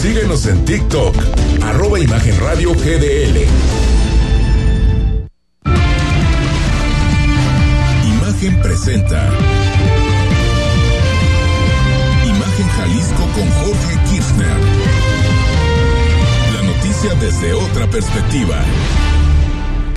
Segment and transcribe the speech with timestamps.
[0.00, 1.16] Síguenos en TikTok,
[1.62, 3.46] arroba Imagen Radio GDL.
[8.04, 9.30] Imagen presenta.
[12.26, 14.56] Imagen Jalisco con Jorge Kirchner.
[16.54, 18.62] La noticia desde otra perspectiva.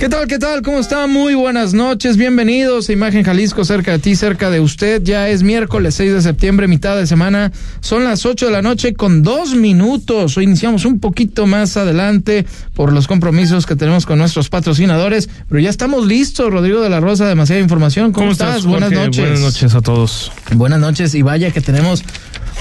[0.00, 0.26] ¿Qué tal?
[0.28, 0.62] ¿Qué tal?
[0.62, 1.06] ¿Cómo está?
[1.06, 2.16] Muy buenas noches.
[2.16, 5.02] Bienvenidos a Imagen Jalisco, cerca de ti, cerca de usted.
[5.02, 7.52] Ya es miércoles 6 de septiembre, mitad de semana.
[7.80, 10.38] Son las 8 de la noche con dos minutos.
[10.38, 15.28] Hoy iniciamos un poquito más adelante por los compromisos que tenemos con nuestros patrocinadores.
[15.50, 17.28] Pero ya estamos listos, Rodrigo de la Rosa.
[17.28, 18.12] Demasiada información.
[18.12, 18.64] ¿Cómo, estás?
[18.64, 19.22] Buenas noches.
[19.22, 20.32] Buenas noches a todos.
[20.54, 22.04] Buenas noches y vaya que tenemos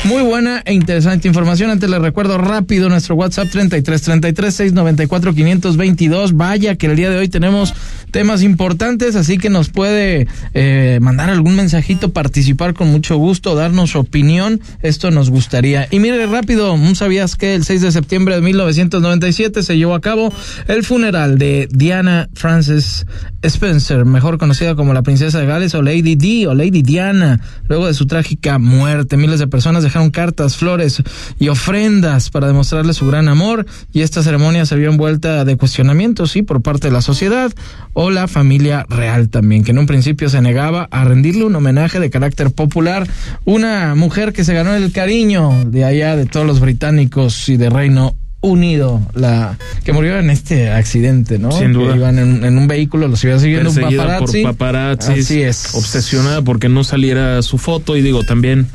[0.06, 1.70] muy buena e interesante información.
[1.70, 6.38] Antes les recuerdo rápido nuestro WhatsApp 33 33 694 522.
[6.38, 7.74] Vaya que el día de hoy tenemos
[8.12, 13.92] temas importantes, así que nos puede eh, mandar algún mensajito, participar con mucho gusto, darnos
[13.92, 14.62] su opinión.
[14.82, 15.88] Esto nos gustaría.
[15.92, 20.02] Y mire rápido, ¿no sabías que el 6 de septiembre de 1997 se llevó a
[20.02, 20.34] cabo
[20.68, 23.06] el funeral de Diana Frances
[23.42, 27.88] Spencer, mejor conocida como la princesa de Gales o Lady Di o Lady Diana, luego
[27.88, 29.18] de su trágica muerte.
[29.18, 31.04] Miles de personas dejaron cartas, flores
[31.40, 36.32] y ofrendas para demostrarle su gran amor y esta ceremonia se vio envuelta de cuestionamientos,
[36.32, 37.52] sí, por parte de la sociedad
[37.94, 42.00] o la familia real también, que en un principio se negaba a rendirle un homenaje
[42.00, 43.08] de carácter popular,
[43.46, 47.70] una mujer que se ganó el cariño de allá de todos los británicos y de
[47.70, 51.52] Reino Unido, la que murió en este accidente, ¿no?
[51.52, 51.92] Sin duda.
[51.92, 54.44] Que iban en, en un vehículo, los iba siguiendo un paparazzi.
[54.44, 55.12] por paparazzi.
[55.20, 55.76] Así es.
[55.76, 58.68] Obsesionada porque no saliera su foto y digo también,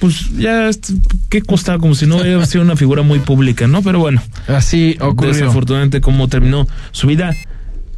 [0.00, 0.90] pues ya, est-
[1.28, 1.78] ¿qué costaba?
[1.78, 3.82] Como si no hubiera sido una figura muy pública, ¿no?
[3.82, 5.32] Pero bueno, Así ocurrió.
[5.34, 7.36] desafortunadamente cómo terminó su vida.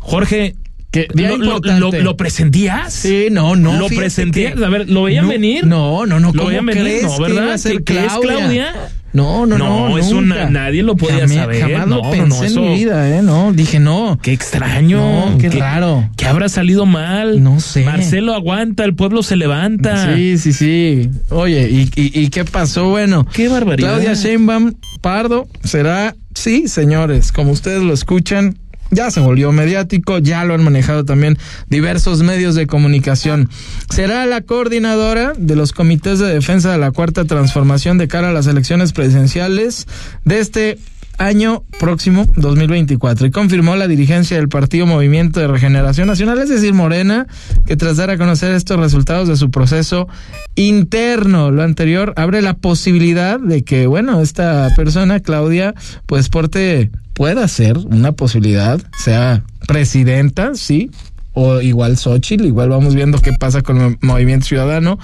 [0.00, 0.56] Jorge,
[0.92, 1.80] Que ¿lo, lo, importante.
[1.98, 2.92] lo- lo presentías?
[2.92, 3.78] Sí, no, no.
[3.78, 4.54] ¿Lo presentías?
[4.54, 5.66] que- A ver, ¿lo veían No, venir?
[5.66, 6.28] No, no, no.
[6.28, 7.02] ¿Lo ¿Cómo veían venir?
[7.02, 7.42] No, que ¿verdad?
[7.44, 8.74] iba a ser ¿Que- que es Claudia?
[9.14, 9.88] No, no, no.
[9.90, 11.60] No, eso na- nadie lo podía Jamás- saber.
[11.62, 13.22] Jamás No, lo no, pensé no, eso- en mi vida, ¿eh?
[13.22, 14.18] No, dije no.
[14.22, 15.30] Qué extraño.
[15.30, 16.08] No, qué raro.
[16.16, 17.42] ¿Qué habrá salido mal?
[17.42, 17.84] No sé.
[17.84, 20.14] Marcelo aguanta, el pueblo se levanta.
[20.14, 21.11] Sí, sí, sí.
[21.30, 22.88] Oye, ¿y, y, y qué pasó?
[22.90, 23.94] Bueno, Qué barbaridad.
[23.96, 24.72] Claudia Sheinbaum
[25.02, 28.56] Pardo será, sí, señores, como ustedes lo escuchan,
[28.92, 31.39] ya se volvió mediático, ya lo han manejado también
[31.69, 33.48] diversos medios de comunicación.
[33.91, 38.33] Será la coordinadora de los comités de defensa de la cuarta transformación de cara a
[38.33, 39.89] las elecciones presidenciales
[40.25, 40.79] de este
[41.19, 46.74] año próximo 2024 y confirmó la dirigencia del Partido Movimiento de Regeneración Nacional, es decir,
[46.74, 47.27] Morena,
[47.67, 50.09] que tras dar a conocer estos resultados de su proceso
[50.55, 55.74] interno, lo anterior abre la posibilidad de que, bueno, esta persona, Claudia,
[56.07, 60.90] pues porte, pueda ser una posibilidad, sea presidenta, sí,
[61.34, 64.98] o igual Xochitl, igual vamos viendo qué pasa con el movimiento ciudadano,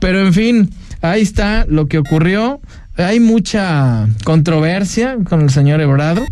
[0.00, 0.70] pero en fin,
[1.02, 2.60] ahí está lo que ocurrió.
[2.96, 6.22] Hay mucha controversia con el señor Ebrard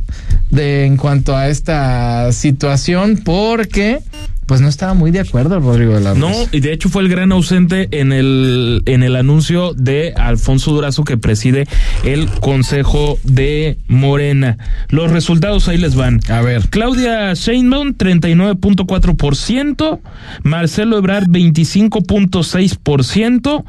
[0.51, 3.99] de en cuanto a esta situación porque
[4.47, 6.49] pues no estaba muy de acuerdo Rodrigo de la No, Rosa.
[6.53, 11.03] y de hecho fue el gran ausente en el, en el anuncio de Alfonso Durazo
[11.05, 11.67] que preside
[12.05, 14.57] el Consejo de Morena.
[14.89, 16.21] Los resultados ahí les van.
[16.29, 16.69] A ver.
[16.69, 20.01] Claudia Sheinbaum 39.4%,
[20.43, 23.65] Marcelo Ebrard 25.6%.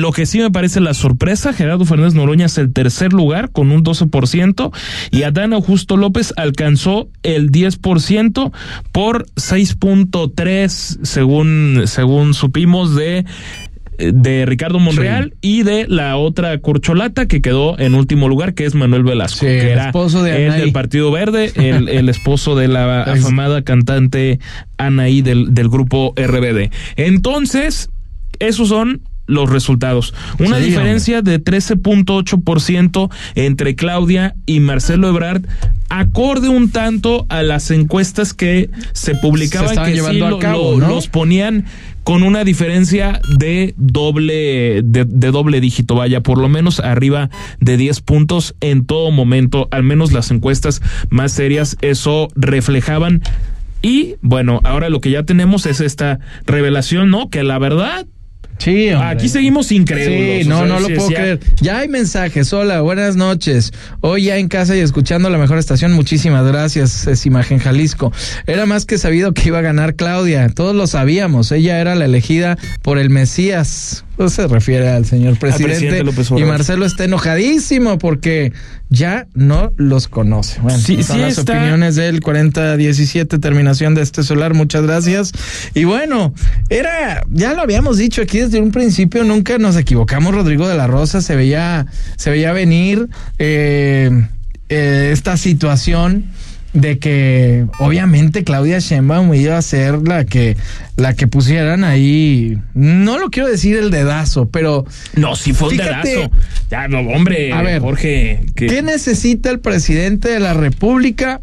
[0.00, 3.70] Lo que sí me parece la sorpresa, Gerardo Fernández Noroña es el tercer lugar con
[3.72, 4.72] un 12%
[5.10, 8.52] y Adán Augusto López alcanzó el 10%
[8.92, 10.68] por 6.3
[11.02, 13.24] según según supimos de
[13.98, 18.74] de Ricardo Monreal y de la otra corcholata que quedó en último lugar, que es
[18.74, 22.56] Manuel Velasco, Sí, que el era esposo de el del Partido Verde, el, el esposo
[22.56, 24.40] de la afamada cantante
[24.76, 26.70] Anaí del, del grupo RBD.
[26.96, 27.90] Entonces,
[28.38, 30.14] esos son los resultados.
[30.38, 35.42] Una Sí, diferencia de 13.8% entre Claudia y Marcelo Ebrard,
[35.88, 40.38] acorde un tanto a las encuestas que se publicaban Se que sí llevando a lo-
[40.38, 40.94] cabo, lo- ¿no?
[40.94, 41.66] los ponían
[42.04, 47.76] con una diferencia de doble de, de doble dígito, vaya, por lo menos arriba de
[47.76, 53.22] 10 puntos en todo momento, al menos las encuestas más serias eso reflejaban
[53.82, 57.30] y bueno, ahora lo que ya tenemos es esta revelación, ¿no?
[57.30, 58.06] Que la verdad
[58.58, 59.08] Sí, hombre.
[59.08, 60.42] Aquí seguimos incrédulos.
[60.42, 61.40] Sí, no, o sea, no lo sí, puedo sí, creer.
[61.60, 62.52] Ya hay mensajes.
[62.52, 63.72] Hola, buenas noches.
[64.00, 65.92] Hoy ya en casa y escuchando la mejor estación.
[65.92, 68.12] Muchísimas gracias, es Imagen Jalisco.
[68.46, 70.48] Era más que sabido que iba a ganar Claudia.
[70.48, 71.50] Todos lo sabíamos.
[71.52, 74.04] Ella era la elegida por el Mesías.
[74.28, 76.04] Se refiere al señor presidente,
[76.36, 76.44] y.
[76.44, 78.52] Marcelo está enojadísimo porque
[78.92, 80.60] ya no los conoce.
[80.60, 84.54] Bueno, Sí, son sí las está- opiniones del 4017 terminación de este solar.
[84.54, 85.32] Muchas gracias.
[85.74, 86.34] Y bueno,
[86.68, 90.34] era ya lo habíamos dicho aquí desde un principio, nunca nos equivocamos.
[90.34, 91.86] Rodrigo de la Rosa se veía
[92.16, 93.08] se veía venir
[93.38, 94.10] eh,
[94.68, 96.26] eh, esta situación
[96.72, 100.56] de que obviamente Claudia Sheinbaum iba a ser la que
[100.96, 105.74] la que pusieran ahí no lo quiero decir el dedazo pero No, sí fue un
[105.74, 106.08] Fíjate.
[106.08, 106.30] dedazo.
[106.70, 108.46] Ya, no, hombre, A ver, Jorge.
[108.54, 111.40] ¿qué necesita el presidente de la República?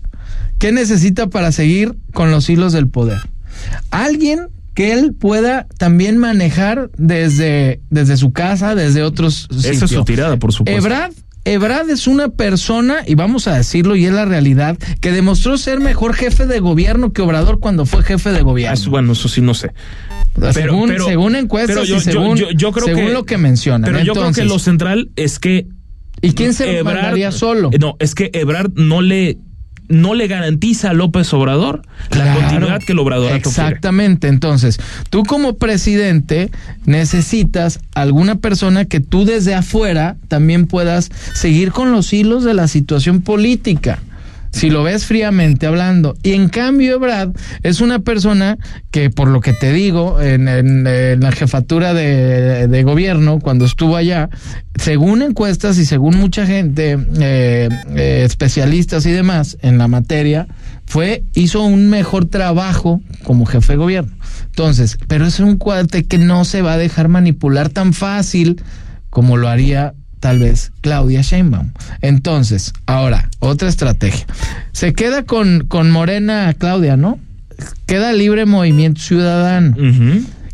[0.58, 3.20] ¿Qué necesita para seguir con los hilos del poder?
[3.92, 10.04] Alguien que él pueda también manejar desde, desde su casa, desde otros Esa es su
[10.06, 10.82] tirada, por supuesto.
[10.86, 11.12] Ebrad,
[11.45, 15.80] Ebrad es una persona, y vamos a decirlo, y es la realidad, que demostró ser
[15.80, 18.74] mejor jefe de gobierno que Obrador cuando fue jefe de Ah, gobierno.
[18.74, 19.71] eso- bueno, eso sí no sé.
[20.36, 23.25] pero- según, pero- según encuestas pero yo- y según, yo- yo creo según que- lo
[23.25, 23.89] que mencionan.
[23.91, 25.68] Pero yo creo que lo central es que.
[26.21, 27.71] ¿Y quién se Ebrard- mandaría solo?
[27.80, 29.38] No, es que Ebrard no le,
[29.89, 31.81] no le garantiza a López Obrador
[32.12, 32.39] la Claro.
[32.39, 34.27] continuidad que el Obrador Exactamente.
[34.27, 36.51] Entonces, tú como presidente
[36.86, 42.68] necesitas alguna persona que tú desde afuera también puedas seguir con los hilos de la
[42.68, 44.00] situación política.
[44.51, 46.16] Si lo ves fríamente hablando.
[46.24, 47.30] Y en cambio, Ebrad
[47.63, 48.57] es una persona
[48.92, 50.84] que, por lo que te digo, en,
[51.19, 54.30] la jefatura de, de gobierno, cuando estuvo allá,
[54.80, 60.48] según encuestas y según mucha gente, eh, eh, especialistas y demás en la materia,
[60.86, 64.12] fue, hizo un mejor trabajo como jefe de gobierno.
[64.46, 68.62] Entonces, pero es un cuate que no se va a dejar manipular tan fácil
[69.10, 71.71] como lo haría tal vez Claudia Sheinbaum.
[72.01, 74.25] Entonces, ahora, otra estrategia.
[74.71, 77.19] Se queda con, con Morena Claudia, ¿no?
[77.86, 79.75] Queda libre movimiento ciudadano.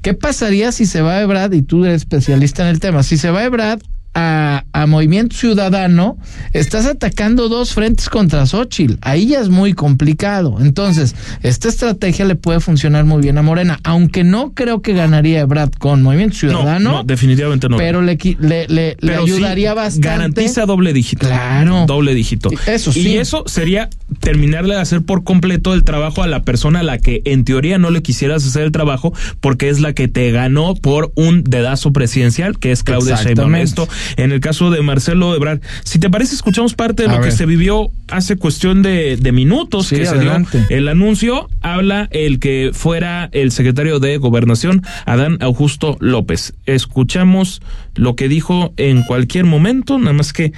[0.02, 3.32] ¿Qué pasaría si se va Ebrad, y tú eres especialista en el tema, si se
[3.32, 3.80] va Ebrad
[4.16, 6.18] a, a Movimiento Ciudadano,
[6.54, 8.96] estás atacando dos frentes contra Xochitl.
[9.02, 10.58] Ahí ya es muy complicado.
[10.62, 15.42] Entonces, esta estrategia le puede funcionar muy bien a Morena, aunque no creo que ganaría
[15.42, 17.78] Ebrad con Movimiento No, Ciudadano, no, definitivamente no.
[17.78, 20.08] pero le, le, le- le Pero sí, ayudaría bastante.
[20.08, 21.28] Garantiza doble dígito.
[21.28, 21.86] Claro.
[21.86, 22.50] Doble dígito.
[22.68, 23.02] Eso sí.
[23.10, 23.90] Y eso sería
[24.22, 27.78] terminarle de hacer por completo el trabajo a la persona a la que en teoría
[27.78, 31.92] no le quisieras hacer el trabajo porque es la que te ganó por un dedazo
[31.92, 33.56] presidencial, que es Claudia Sheinbaum.
[33.56, 33.88] Esto
[34.18, 35.62] en el caso de Marcelo Ebrard.
[35.84, 39.32] Si te parece, escuchamos parte de A lo que se vivió hace cuestión de, de
[39.32, 40.32] minutos Sí, que se dio
[40.70, 41.50] el anuncio.
[41.62, 46.54] Habla el que fuera el secretario de Gobernación, Adán Augusto López.
[46.66, 47.62] Escuchamos
[47.96, 50.54] lo que dijo en cualquier momento, nada más que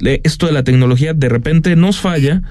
[0.00, 2.42] esto de la tecnología de repente nos falla.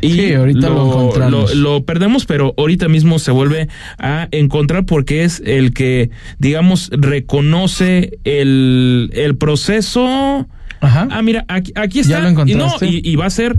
[0.00, 1.54] Y Sí, ahorita lo encontramos.
[1.54, 6.90] lo- lo perdemos, pero ahorita mismo se vuelve a encontrar porque es el que, digamos,
[6.92, 10.46] reconoce el, el proceso.
[10.80, 11.08] Ajá.
[11.10, 12.12] Ah, mira, aquí, aquí está.
[12.12, 12.86] ¿Ya lo y, no, encontraste?
[12.88, 13.56] y, y va a ser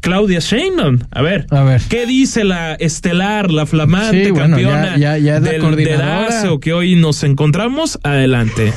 [0.00, 1.00] Claudia Sheinbaum.
[1.10, 1.46] A ver.
[1.50, 1.80] A ver.
[1.88, 5.60] ¿Qué dice la estelar, la flamante Sí, bueno, campeona ya- ya- ya es la del
[5.60, 6.58] coordinadora.
[6.60, 7.98] que hoy nos encontramos?
[8.04, 8.72] Adelante.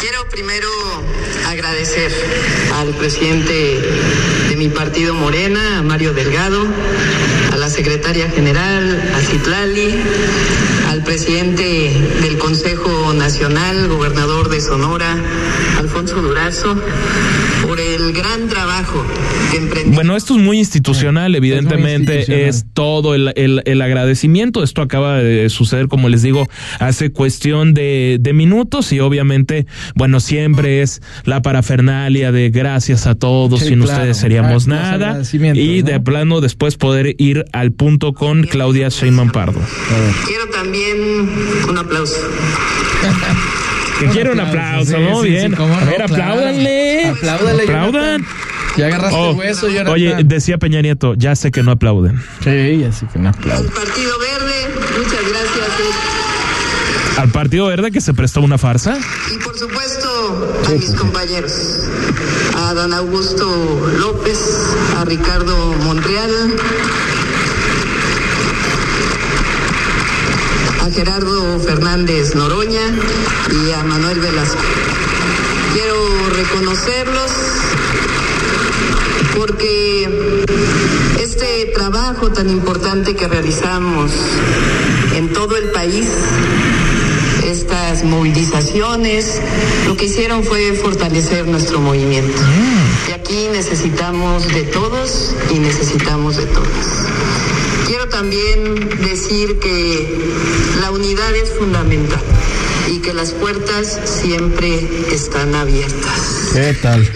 [0.00, 0.66] Quiero primero
[1.46, 2.10] agradecer
[2.74, 3.78] al presidente de
[4.62, 6.64] mi partido Morena, a Mario Delgado,
[7.52, 9.92] a la secretaria general, a Citlali,
[11.02, 11.90] al presidente
[12.22, 15.16] del Consejo Nacional, gobernador de Sonora,
[15.80, 16.76] Alfonso Durazo,
[17.66, 19.04] por el gran trabajo
[19.50, 19.94] que emprendió.
[19.94, 22.72] Bueno, esto es muy institucional, evidentemente, es, institucional.
[22.74, 24.62] todo el, el- el agradecimiento.
[24.62, 26.46] Esto acaba de suceder, como les digo,
[26.78, 29.66] hace cuestión de, de minutos y obviamente,
[29.96, 33.92] bueno, siempre es la parafernalia de gracias a todos, Sí, sin claro.
[33.98, 35.22] ustedes seríamos Ah, los nada.
[35.54, 35.86] Y ¿no?
[35.90, 39.60] de plano después poder ir al punto con Claudia Sheinbaum Pardo.
[40.26, 40.91] Quiero también
[41.68, 42.16] un aplauso.
[44.00, 45.22] Que quiere un aplauso, sí, ¿no?
[45.22, 45.50] sí, Bien.
[45.50, 47.08] sí, cómo a no, ver, apláudanle.
[47.08, 48.26] Apláudale, Aplaudan.
[48.76, 49.92] Ya agarraste Oh, el hueso, Jonathan.
[49.92, 52.20] oye, decía Peña Nieto, ya sé que no aplauden.
[52.42, 53.62] Sí, así que no aplaudo.
[53.64, 55.68] Al Partido Verde, muchas gracias.
[55.80, 57.18] eh.
[57.20, 58.96] Al Partido Verde que se prestó una farsa.
[59.32, 61.52] Y por supuesto a mis compañeros,
[62.56, 64.38] a don Augusto López,
[64.98, 66.30] a Ricardo Monreal,
[70.92, 72.80] Gerardo Fernández Noroña
[73.50, 74.60] y a Manuel Velasco.
[75.72, 77.30] Quiero reconocerlos
[79.34, 80.46] porque
[81.20, 84.12] este trabajo tan importante que realizamos
[85.14, 86.08] en todo el país
[87.44, 89.40] estas movilizaciones,
[89.86, 92.40] lo que hicieron fue fortalecer nuestro movimiento.
[93.08, 97.31] Y aquí necesitamos de todos y necesitamos de todas.
[97.92, 100.18] Quiero también decir que
[100.80, 102.22] la unidad es fundamental.
[102.90, 104.80] y que las puertas siempre
[105.12, 106.52] están abiertas.
[106.54, 107.06] ¿Qué tal?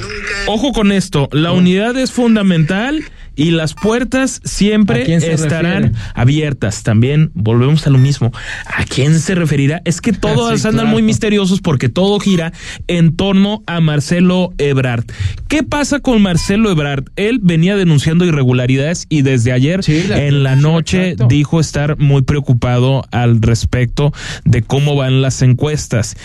[0.46, 3.02] Ojo con esto, la unidad es fundamental
[3.36, 6.82] y las puertas siempre estarán abiertas.
[6.82, 8.32] También volvemos a lo mismo.
[8.66, 9.82] ¿A quién se referirá?
[9.84, 12.52] Es que todos andan muy misteriosos porque todo gira
[12.88, 15.04] en torno a Marcelo Ebrard.
[15.48, 17.04] ¿Qué pasa con Marcelo Ebrard?
[17.16, 23.42] Él venía denunciando irregularidades y desde ayer en la noche dijo estar muy preocupado al
[23.42, 24.12] respecto
[24.44, 26.16] de cómo van las encuestas.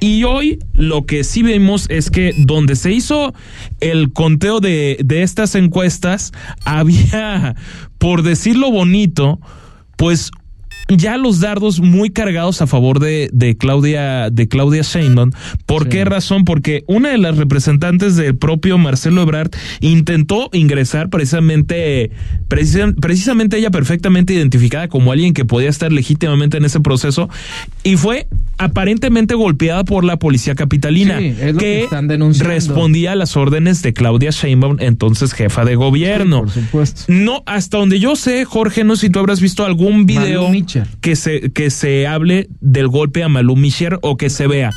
[0.00, 3.34] Y hoy lo que sí vemos es que donde se hizo
[3.80, 6.32] el conteo de, de estas encuestas,
[6.64, 7.54] había,
[7.98, 9.38] por decirlo bonito,
[9.96, 10.30] pues
[10.96, 15.30] ya los dardos muy cargados a favor de, de Claudia de Claudia Sheinbaum.
[15.66, 16.44] ¿Por qué razón?
[16.44, 22.10] Porque una de las representantes del propio Marcelo Ebrard intentó ingresar precisamente
[22.48, 27.28] precisamente ella perfectamente identificada como alguien que podía estar legítimamente en ese proceso
[27.82, 28.26] y fue
[28.58, 31.88] aparentemente golpeada por la policía capitalina que,
[32.40, 36.40] respondía a las órdenes de Claudia Sheinbaum, entonces jefa de gobierno.
[36.40, 37.04] por supuesto.
[37.08, 40.50] No, hasta donde yo sé, Jorge, no sé si tú habrás visto algún video
[41.00, 44.72] que se, que se hable del golpe a Malú Micher o que se vea.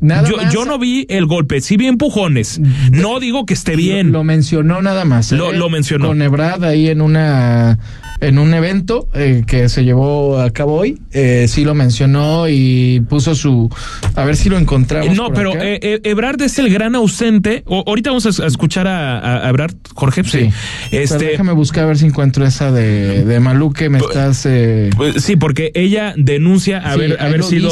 [0.00, 2.60] yo, yo no vi el golpe, sí vi empujones.
[2.90, 4.12] No digo que esté bien.
[4.12, 5.32] Lo, mencionó nada más.
[5.32, 5.56] Lo, ¿eh?
[5.56, 6.08] lo mencionó.
[6.08, 7.78] Con Ebrad ahí en una
[8.22, 11.00] en un evento eh, que se llevó a cabo hoy.
[11.10, 13.68] Eh, sí lo mencionó y puso su.
[14.14, 15.14] A ver si lo encontramos.
[15.16, 17.64] No, pero eh, Ebrard es el gran ausente.
[17.66, 20.22] ahorita vamos a, escuchar a, Ebrard, Jorge.
[20.24, 20.50] Sí.
[20.92, 24.48] Este, déjame buscar a ver si encuentro esa de, de Malú que me pues, estás.
[24.96, 27.70] Pues, sí, porque ella denuncia haber, haber sido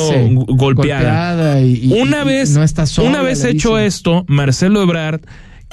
[0.49, 1.61] golpeada.
[1.61, 5.21] y, una vez, no está sola, una vez hecho esto, Marcelo Ebrard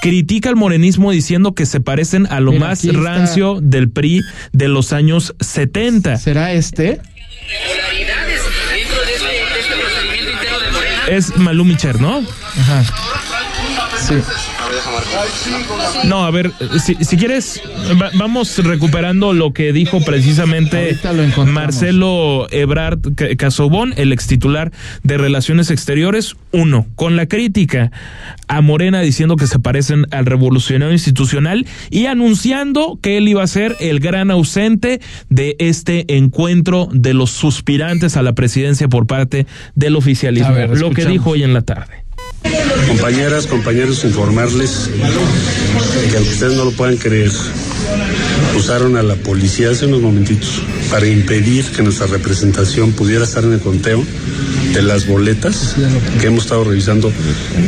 [0.01, 4.23] critica al morenismo diciendo que se parecen a lo más rancio del PRI
[4.53, 6.17] de los años 70.
[6.17, 7.01] ¿Será este?
[11.07, 12.21] Es Malú Micher, ¿no?
[12.59, 12.83] Ajá.
[13.97, 14.15] Sí.
[16.05, 17.61] No, a ver, si, quieres,
[18.15, 20.97] vamos recuperando lo que dijo precisamente
[21.45, 22.99] Marcelo Ebrard
[23.37, 24.71] Casobón, el ex titular
[25.03, 26.35] de Relaciones Exteriores.
[26.51, 27.91] Uno, con la crítica
[28.47, 33.47] a Morena diciendo que se parecen al revolucionario institucional y anunciando que él iba a
[33.47, 39.45] ser el gran ausente de este encuentro de los suspirantes a la presidencia por parte
[39.75, 40.55] del oficialismo.
[40.75, 42.06] lo que dijo hoy en la tarde.
[42.87, 44.89] Compañeras, compañeros, informarles
[46.09, 47.31] que aunque ustedes no lo puedan creer,
[48.57, 53.53] usaron a la policía hace unos momentitos para impedir que nuestra representación pudiera estar en
[53.53, 54.03] el conteo
[54.73, 55.75] de las boletas
[56.19, 57.11] que hemos estado revisando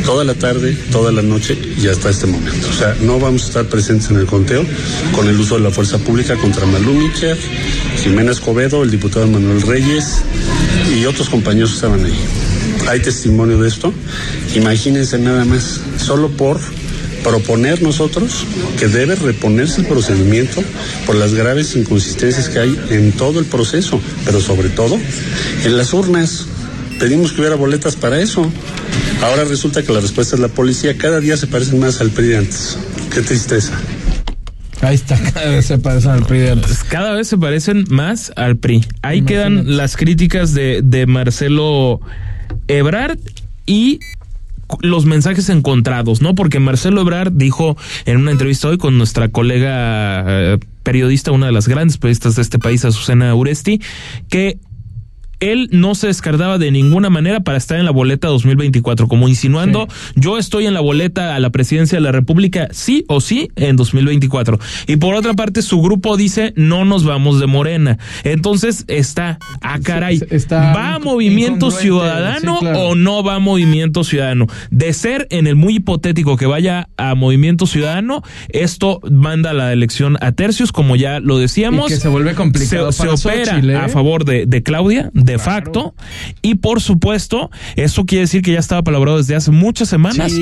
[0.04, 2.68] toda la tarde, toda la noche y hasta este momento.
[2.68, 4.64] O sea, no vamos a estar presentes en el conteo
[5.12, 7.36] con el uso de la fuerza pública contra Malú Micher,
[8.02, 10.22] Jimena Escobedo, el diputado Manuel Reyes
[10.94, 12.18] y otros compañeros que estaban ahí
[12.88, 13.92] hay testimonio de esto.
[14.54, 16.60] Imagínense nada más, solo por
[17.22, 18.46] proponer nosotros
[18.78, 20.62] que debe reponerse el procedimiento
[21.06, 24.98] por las graves inconsistencias que hay en todo el proceso, pero sobre todo
[25.64, 26.46] en las urnas.
[26.98, 28.50] Pedimos que hubiera boletas para eso.
[29.22, 30.98] Ahora resulta que la respuesta es la policía.
[30.98, 32.76] Cada día se parecen más al PRI antes.
[33.12, 33.72] Qué tristeza.
[34.82, 36.84] Ahí está, cada vez se parecen al PRI antes.
[36.84, 38.84] Cada vez se parecen más al PRI.
[39.00, 42.00] Ahí quedan las críticas de, de Marcelo
[42.68, 43.18] Ebrard
[43.66, 44.00] y
[44.80, 46.34] los mensajes encontrados, ¿no?
[46.34, 51.52] Porque Marcelo Ebrard dijo en una entrevista hoy con nuestra colega eh, periodista, una de
[51.52, 53.80] las grandes periodistas de este país, Azucena Uresti,
[54.28, 54.58] que
[55.40, 59.88] él no se descartaba de ninguna manera para estar en la boleta 2024, como insinuando,
[60.14, 63.76] yo estoy en la boleta a la presidencia de la República, sí o sí, en
[63.76, 64.58] 2024.
[64.86, 67.98] Y por otra parte, su grupo dice, no nos vamos de Morena.
[68.24, 70.20] Entonces está, ah, caray,
[70.50, 74.46] ¿va a Movimiento Ciudadano o no va a Movimiento Ciudadano?
[74.70, 80.18] De ser en el muy hipotético que vaya a Movimiento Ciudadano, esto manda la elección
[80.20, 81.88] a tercios, como ya lo decíamos.
[81.88, 82.92] que se vuelve complicado.
[82.92, 83.76] Se, opera ¿eh?
[83.76, 85.94] a favor de, de Claudia, de facto.
[86.42, 90.32] Y por supuesto, eso quiere decir que ya estaba palabrado desde hace muchas semanas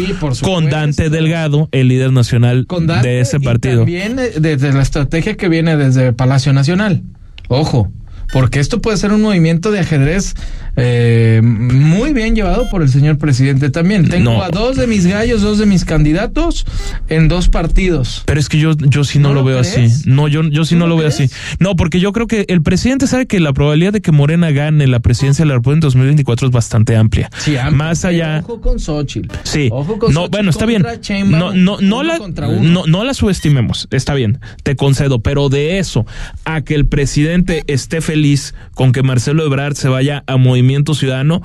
[0.42, 2.66] con Dante Delgado, el líder nacional
[3.02, 3.82] de ese partido.
[3.82, 7.02] Y también eh, desde la estrategia que viene desde Palacio Nacional.
[7.48, 7.90] Ojo,
[8.32, 10.34] porque esto puede ser un movimiento de ajedrez
[10.76, 14.08] eh, muy bien llevado por el señor presidente también.
[14.08, 16.66] Tengo a dos de mis gallos, dos de mis candidatos
[17.08, 18.22] en dos partidos.
[18.26, 19.88] Pero es que yo, yo sí no, lo, veo así.
[20.04, 21.28] No, yo, yo sí no lo, veo así.
[21.58, 24.86] No, porque yo creo que el presidente sabe que la probabilidad de que Morena gane
[24.86, 27.30] la presidencia de la República en 2024 es bastante amplia.
[27.38, 28.40] Sí, Más allá.
[28.44, 29.34] Ojo con Xochitl.
[29.42, 29.68] Sí.
[29.72, 30.84] Ojo con no, bueno, está bien.
[31.26, 33.88] no, no, no, la, no, no la subestimemos.
[33.90, 34.38] Está bien.
[34.62, 35.20] Te concedo.
[35.20, 36.06] Pero de eso
[36.44, 40.94] a que el presidente esté feliz feliz con que Marcelo Ebrard se vaya a Movimiento
[40.94, 41.40] Ciudadano.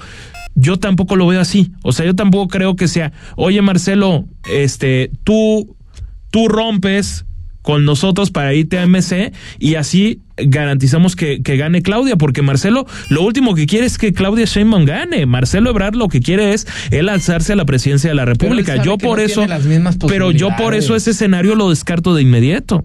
[0.56, 1.72] Yo tampoco lo veo así.
[1.84, 5.78] O sea, yo tampoco creo que sea, oye Marcelo, este, tú,
[6.32, 7.26] tú rompes
[7.62, 12.88] con nosotros para irte a MC y así garantizamos que, que, gane Claudia, porque Marcelo
[13.10, 15.28] lo último que quiere es que Claudia Sheinbaum gane.
[15.28, 18.82] Marcelo Ebrard lo que quiere es él alzarse a la presidencia de la República.
[18.84, 19.46] Yo por no eso,
[20.08, 22.84] pero yo por eso ese escenario lo descarto de inmediato.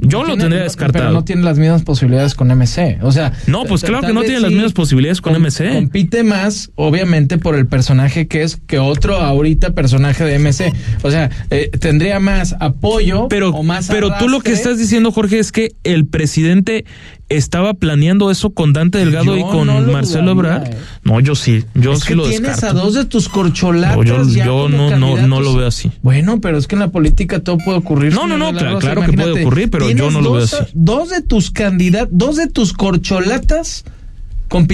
[0.00, 1.04] Yo lo tendría descartado.
[1.06, 2.98] Pero no tiene las mismas posibilidades con MC.
[3.02, 3.32] O sea.
[3.46, 5.74] No, pues claro que no tiene las mismas posibilidades con MC.
[5.74, 10.72] Compite más, obviamente, por el personaje que es que otro ahorita personaje de MC.
[11.02, 13.88] O sea, eh, tendría más apoyo pero, o más.
[13.88, 16.84] Pero tú lo que estás diciendo, Jorge, es que el presidente
[17.28, 20.68] estaba planeando eso con Dante Delgado y con Marcelo Ebrard.
[20.68, 20.76] Eh.
[21.04, 22.78] No, yo sí, yo es sí que lo tienes descarto.
[22.78, 23.96] a dos de tus corcholatas.
[23.96, 25.90] No, yo ya yo como no, no, no lo veo así.
[26.02, 28.14] Bueno, pero es que en la política todo puede ocurrir.
[28.14, 30.56] No, no, no, claro, claro que puede ocurrir, pero yo no lo veo así.
[30.74, 33.84] Dos de tus candidatos, dos de tus corcholatas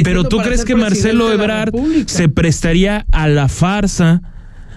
[0.05, 1.73] Pero tú crees que Marcelo Ebrard
[2.07, 4.23] se prestaría a la farsa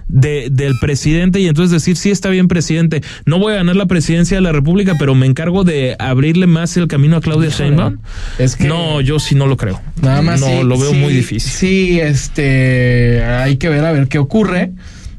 [0.07, 3.85] de, del presidente y entonces decir, sí está bien presidente, no voy a ganar la
[3.87, 7.97] presidencia de la República, pero me encargo de abrirle más el camino a Claudia Sheinbaum?
[8.39, 9.81] es que- No, yo sí no lo creo.
[10.01, 11.51] Nada más No, sí, lo veo sí, muy difícil.
[11.51, 14.71] Sí, este, hay que ver a ver qué ocurre.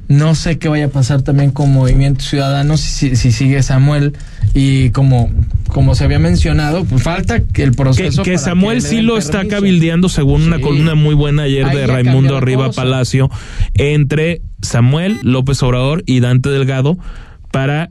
[0.09, 4.15] No sé qué vaya a pasar también con Movimiento Ciudadano si, si, si sigue Samuel
[4.55, 5.31] y como
[5.69, 9.47] como se había mencionado, pues falta que el proceso que Samuel que sí lo está
[9.47, 12.71] cabildeando según una columna muy buena ayer Ahí de Raimundo Arriba.
[12.73, 13.31] Palacio
[13.75, 16.97] entre Samuel López Obrador y Dante Delgado
[17.51, 17.91] para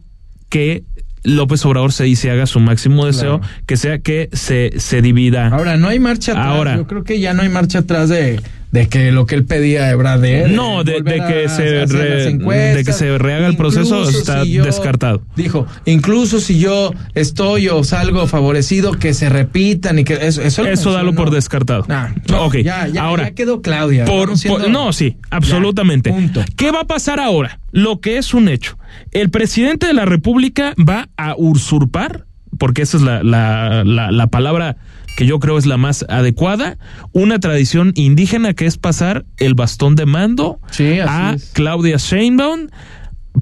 [0.50, 0.84] que
[1.24, 3.54] López Obrador se dice haga su máximo deseo, Claro.
[3.66, 5.50] que sea que se, se divida.
[5.50, 6.48] Ahora no hay marcha atrás.
[6.48, 6.76] Ahora.
[6.78, 8.40] Yo creo que ya no hay marcha atrás de,
[8.78, 12.38] de que lo que él pedía Ebrard de él, No, de- que a se re-
[12.76, 15.24] de que se rehaga el proceso, está si descartado.
[15.36, 20.64] Dijo, incluso si yo estoy o salgo favorecido, que se repitan y que eso Eso,
[20.64, 21.86] lo Eso dalo por descartado.
[21.88, 24.06] Nah, no, ok, ya, ya, ahora ya quedó Claudia.
[24.06, 26.10] Por, por- no, sí, absolutamente.
[26.12, 26.44] Ya, punto.
[26.56, 27.60] ¿Qué va a pasar ahora?
[27.72, 28.78] Lo que es un hecho.
[29.12, 32.26] El presidente de la República va a usurpar,
[32.60, 34.78] porque esa es la, la, la, la palabra
[35.18, 36.78] que yo creo es la más adecuada,
[37.12, 41.50] una tradición indígena que es pasar el bastón de mando Sí, a es.
[41.54, 42.68] Claudia Sheinbaum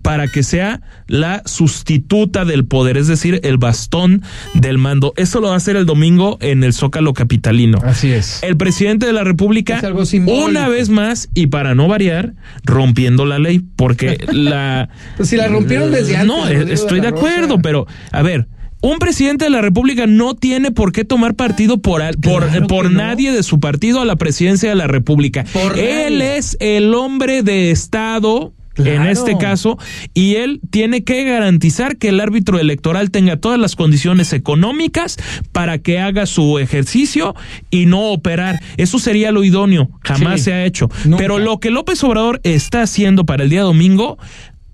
[0.02, 4.22] para que sea la sustituta del poder, es decir, el bastón
[4.54, 5.14] del mando.
[5.18, 7.80] Eso lo va a hacer el domingo en el Zócalo Capitalino.
[7.84, 8.42] Así es.
[8.44, 9.82] El presidente de la República,
[10.28, 14.90] una vez más, y para no variar, rompiendo la ley, porque la...
[15.18, 17.62] Pues si la rompieron desde antes, No, eh, de estoy de acuerdo, Rosa.
[17.62, 18.48] pero, a ver,
[18.92, 22.68] un presidente de la República no tiene por qué tomar partido por, al- por, Claro
[22.68, 23.00] por que no.
[23.04, 25.46] nadie de su partido a la presidencia de la República.
[25.54, 26.38] Por Él nadie.
[26.38, 28.54] es el hombre de Estado.
[28.78, 29.78] En este caso,
[30.14, 35.16] y él tiene que garantizar que el árbitro electoral tenga todas las condiciones económicas
[35.54, 37.36] para que haga su ejercicio
[37.70, 38.60] y no operar.
[38.76, 40.46] Eso sería lo idóneo, jamás Sí.
[40.46, 40.90] se ha hecho.
[41.06, 41.16] Nunca.
[41.20, 44.18] Pero lo que López Obrador está haciendo para el día domingo,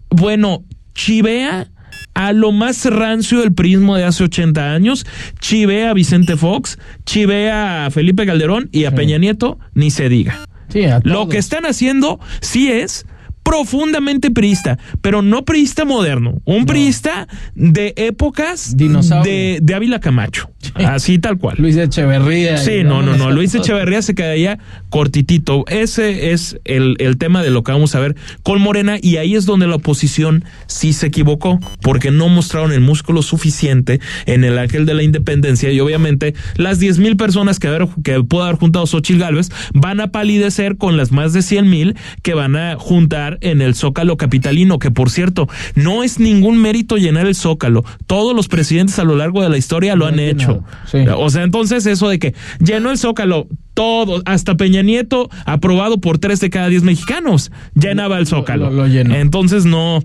[0.10, 0.64] bueno,
[0.96, 1.70] chivea
[2.14, 5.06] a lo más rancio del prismo de hace 80 años,
[5.40, 10.46] chivea a Vicente Fox, chivea a Felipe Calderón y a Peña Nieto, ni se diga.
[10.70, 13.06] Sí, Lo que están haciendo sí es
[13.44, 19.32] profundamente priista, pero no priista moderno, un priista de épocas Dinosaurio.
[19.32, 21.58] de, de Ávila Camacho, así tal cual.
[21.60, 22.58] Luis Echeverría.
[22.58, 23.32] Sí, no, no, no.
[23.32, 25.66] Luis Echeverría se quedaría cortitito.
[25.68, 29.36] Ese es el, el tema de lo que vamos a ver con Morena y ahí
[29.36, 34.58] es donde la oposición sí se equivocó porque no mostraron el músculo suficiente en el
[34.58, 38.58] ángel de la independencia y obviamente las 10 mil personas que, haber, que pudo haber
[38.58, 42.76] juntado Xochitl Gálvez van a palidecer con las más de 100 mil que van a
[42.78, 47.84] juntar en el Zócalo Capitalino, que por cierto, no es ningún mérito llenar el Zócalo.
[48.08, 50.51] Todos los presidentes a lo largo de la historia lo han hecho.
[50.90, 51.00] Sí.
[51.16, 56.18] O sea, entonces eso de que llenó el Zócalo, todo, hasta Peña Nieto, aprobado por
[56.20, 58.70] tres de cada diez mexicanos, llenaba el Zócalo.
[58.70, 59.16] lo- lo llenó.
[59.16, 60.00] Entonces no,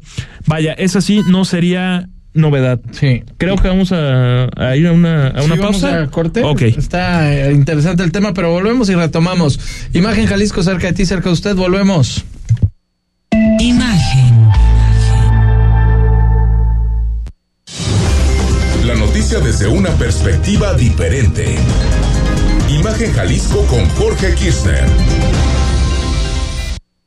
[0.46, 2.80] vaya, eso sí no sería novedad.
[2.90, 3.22] Sí.
[3.38, 6.02] Creo que vamos a, a ir a una, a una Sí, vamos pausa.
[6.02, 6.42] a corte.
[6.44, 6.62] Ok.
[6.62, 9.58] Está eh, interesante el tema, pero volvemos y retomamos.
[9.94, 12.24] Imagen Jalisco cerca de ti, cerca de usted, volvemos.
[13.58, 14.35] Imagen.
[19.40, 21.56] Desde una perspectiva diferente.
[22.68, 24.86] Imagen Jalisco con Jorge Kirchner.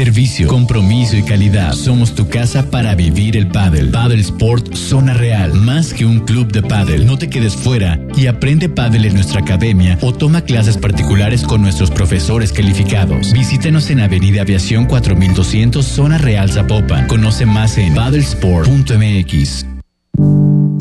[0.00, 1.74] Servicio, compromiso y calidad.
[1.74, 3.90] Somos tu casa para vivir el pádel.
[3.90, 5.52] Paddle Sport Zona Real.
[5.52, 7.04] Más que un club de pádel.
[7.04, 11.60] No te quedes fuera y aprende pádel en nuestra academia o toma clases particulares con
[11.60, 13.34] nuestros profesores calificados.
[13.34, 17.06] Visítenos en Avenida Aviación 4200 Zona Real Zapopan.
[17.06, 19.66] Conoce más en paddlesport.mx.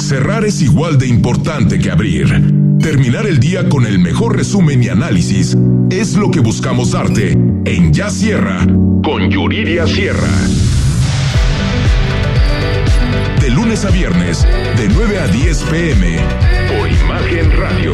[0.02, 2.28] Cerrar es igual de importante que abrir.
[2.80, 5.58] Terminar el día con el mejor resumen y análisis
[5.90, 8.66] es lo que buscamos darte en Ya Sierra
[9.04, 10.28] con Yuridia Sierra.
[13.40, 14.46] De lunes a viernes,
[14.78, 16.20] de 9 a 10 pm,
[16.68, 17.94] por Imagen Radio.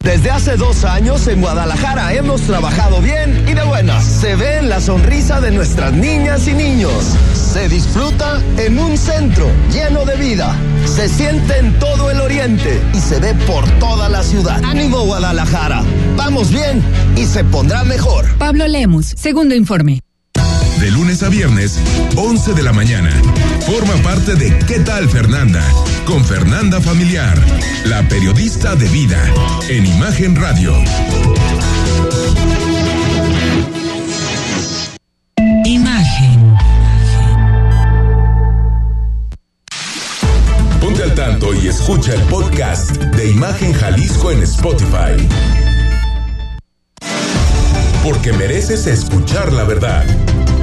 [0.00, 4.04] Desde hace dos años en Guadalajara hemos trabajado bien y de buenas.
[4.04, 7.16] Se ve en la sonrisa de nuestras niñas y niños.
[7.52, 10.56] Se disfruta en un centro lleno de vida.
[10.86, 14.62] Se siente en todo el oriente y se ve por toda la ciudad.
[14.64, 15.82] Ánimo Guadalajara.
[16.16, 16.80] Vamos bien
[17.16, 18.24] y se pondrá mejor.
[18.38, 20.00] Pablo Lemus, segundo informe.
[20.78, 21.76] De lunes a viernes,
[22.14, 23.10] 11 de la mañana.
[23.66, 25.62] Forma parte de ¿Qué tal Fernanda?
[26.06, 27.36] Con Fernanda Familiar,
[27.84, 29.20] la periodista de vida,
[29.68, 30.72] en Imagen Radio.
[41.52, 45.28] Y escucha el podcast de Imagen Jalisco en Spotify.
[48.04, 50.04] Porque mereces escuchar la verdad.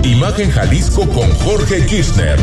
[0.04, 2.39] Imagen Jalisco con Jorge Kirchner.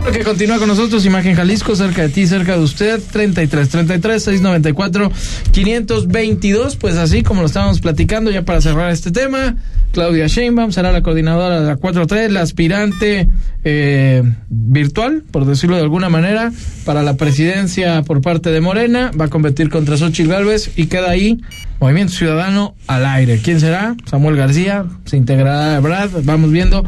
[0.00, 5.12] Que continúa con nosotros, Imagen Jalisco, cerca de ti, cerca de usted, 33 33 694
[5.52, 6.76] 522.
[6.76, 9.56] Pues así como lo estábamos platicando, ya para cerrar este tema,
[9.92, 13.28] Claudia Sheinbaum será la coordinadora de la 4-3, la aspirante
[13.62, 16.50] eh, virtual, por decirlo de alguna manera,
[16.84, 19.12] para la presidencia por parte de Morena.
[19.20, 21.40] Va a competir contra Xochitl Gálvez y queda ahí
[21.78, 23.40] Movimiento Ciudadano al aire.
[23.42, 23.94] ¿Quién será?
[24.06, 26.84] Samuel García, se integrará Brad, vamos viendo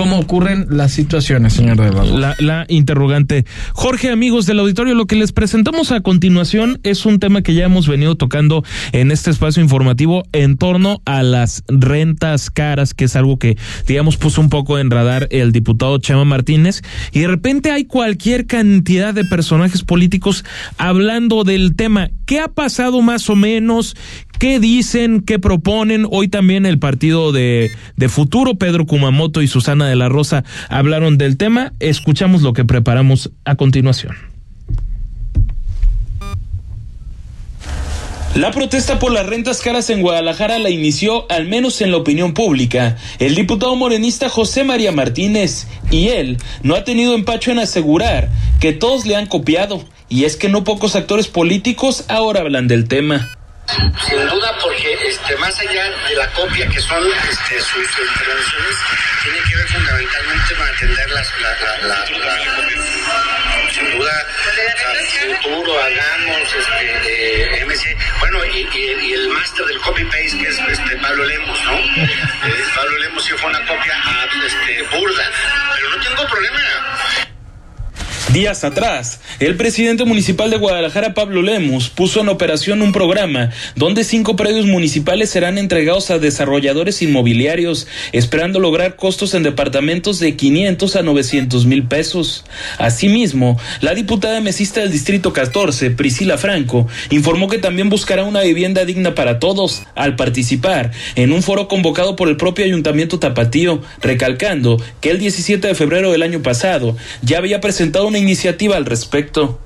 [0.00, 3.44] cómo ocurren las situaciones, señor de la, la, interrogante.
[3.74, 7.66] Jorge, amigos del auditorio, lo que les presentamos a continuación es un tema que ya
[7.66, 13.14] hemos venido tocando en este espacio informativo en torno a las rentas caras, que es
[13.14, 16.80] algo que, digamos, puso un poco en radar el diputado Chema Martínez.
[17.12, 20.46] Y de repente hay cualquier cantidad de personajes políticos
[20.78, 22.08] hablando del tema.
[22.30, 23.96] ¿Qué ha pasado más o menos?
[24.38, 25.22] ¿Qué dicen?
[25.22, 26.06] ¿Qué proponen?
[26.08, 31.18] Hoy también el partido de, de Futuro, Pedro Kumamoto y Susana de la Rosa hablaron
[31.18, 31.72] del tema.
[31.80, 34.14] Escuchamos lo que preparamos a continuación.
[38.36, 42.32] La protesta por las rentas caras en Guadalajara la inició, al menos en la opinión
[42.32, 48.30] pública, el diputado morenista José María Martínez, y él no ha tenido empacho en asegurar
[48.60, 52.86] que todos le han copiado, y es que no pocos actores políticos ahora hablan del
[52.88, 53.30] tema.
[54.08, 58.76] Sin duda, porque este, más allá de la copia que son este, sus intervenciones,
[59.22, 62.06] tiene que ver fundamentalmente con atender las, la, la,
[63.72, 70.48] sin duda, a futuro, hagamos, este, eh, MC, bueno, y, el máster del copy-paste que
[70.48, 71.74] es este, Pablo Lemos, ¿no?
[71.74, 73.94] Eh, Pablo Lemos sí fue una copia
[74.44, 75.30] este, burda,
[75.76, 76.60] pero no tengo problema.
[78.32, 84.04] Días atrás, el presidente municipal de Guadalajara, Pablo Lemus, puso en operación un programa donde
[84.04, 90.94] cinco predios municipales serán entregados a desarrolladores inmobiliarios, esperando lograr costos en departamentos de 500
[90.94, 92.44] a 900 mil pesos.
[92.78, 98.84] Asimismo, la diputada mesista del Distrito 14, Priscila Franco, informó que también buscará una vivienda
[98.84, 104.80] digna para todos, al participar en un foro convocado por el propio Ayuntamiento Tapatío, recalcando
[105.00, 109.58] que el 17 de febrero del año pasado ya había presentado una iniciativa al respecto.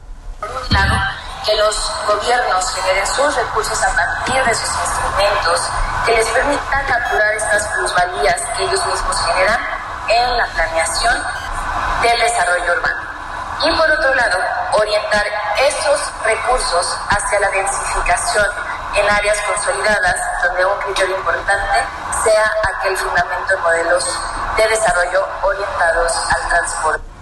[1.44, 5.60] Que los gobiernos generen sus recursos a partir de sus instrumentos,
[6.06, 9.60] que les permitan capturar estas plusvalías que ellos mismos generan
[10.08, 11.22] en la planeación
[12.00, 13.00] del desarrollo urbano.
[13.62, 14.38] Y por otro lado,
[14.72, 15.26] orientar
[15.58, 18.46] esos recursos hacia la densificación
[18.96, 21.84] en áreas consolidadas, donde un criterio importante
[22.24, 24.04] sea aquel fundamento en modelos
[24.56, 27.13] de desarrollo orientados al transporte.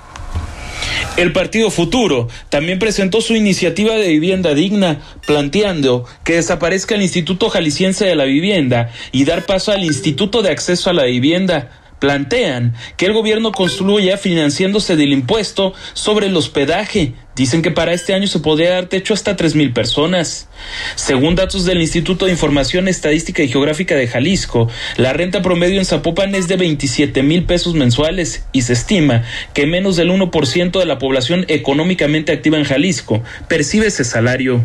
[1.16, 7.51] El Partido Futuro también presentó su iniciativa de vivienda digna, planteando que desaparezca el Instituto
[7.51, 12.75] Jalisciense de la Vivienda y dar paso al Instituto de Acceso a la Vivienda plantean
[12.97, 17.15] que el gobierno construya financiándose del impuesto sobre el hospedaje.
[17.37, 20.49] Dicen que para este año se podría dar techo hasta tres mil personas.
[20.97, 25.85] Según datos del Instituto de Información Estadística y Geográfica de Jalisco, la renta promedio en
[25.85, 29.23] Zapopan es de 27 mil pesos mensuales y se estima
[29.55, 34.65] que menos del 1% de la población económicamente activa en Jalisco percibe ese salario.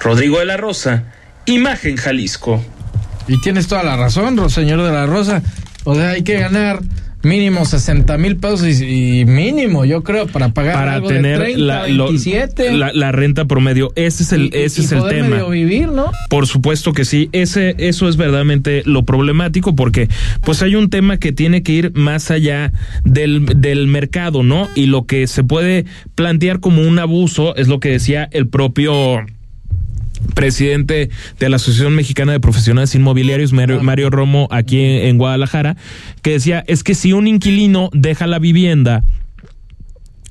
[0.00, 1.04] Rodrigo de la Rosa,
[1.46, 2.62] Imagen Jalisco.
[3.26, 5.42] Y tienes toda la razón, señor de la Rosa.
[5.84, 6.80] O sea, hay que ganar
[7.22, 11.60] mínimo 60 mil pesos y, mínimo, yo creo, para pagar para algo tener de 30,
[11.60, 12.72] la, 27.
[12.72, 13.92] la, la renta promedio.
[13.94, 15.28] Ese es el, y, ese y es el tema.
[15.28, 16.10] medio vivir, ¿no?
[16.28, 20.08] Por supuesto que sí, ese, eso es verdaderamente lo problemático porque
[20.42, 22.72] pues hay un tema que tiene que ir más allá
[23.04, 24.68] del, del mercado, ¿no?
[24.74, 29.24] Y lo que se puede plantear como un abuso es lo que decía el propio
[30.34, 35.76] presidente de la Asociación Mexicana de Profesionales Inmobiliarios, Mario, Mario Romo, aquí en, en Guadalajara,
[36.22, 39.04] que decía, es que si un inquilino deja la vivienda,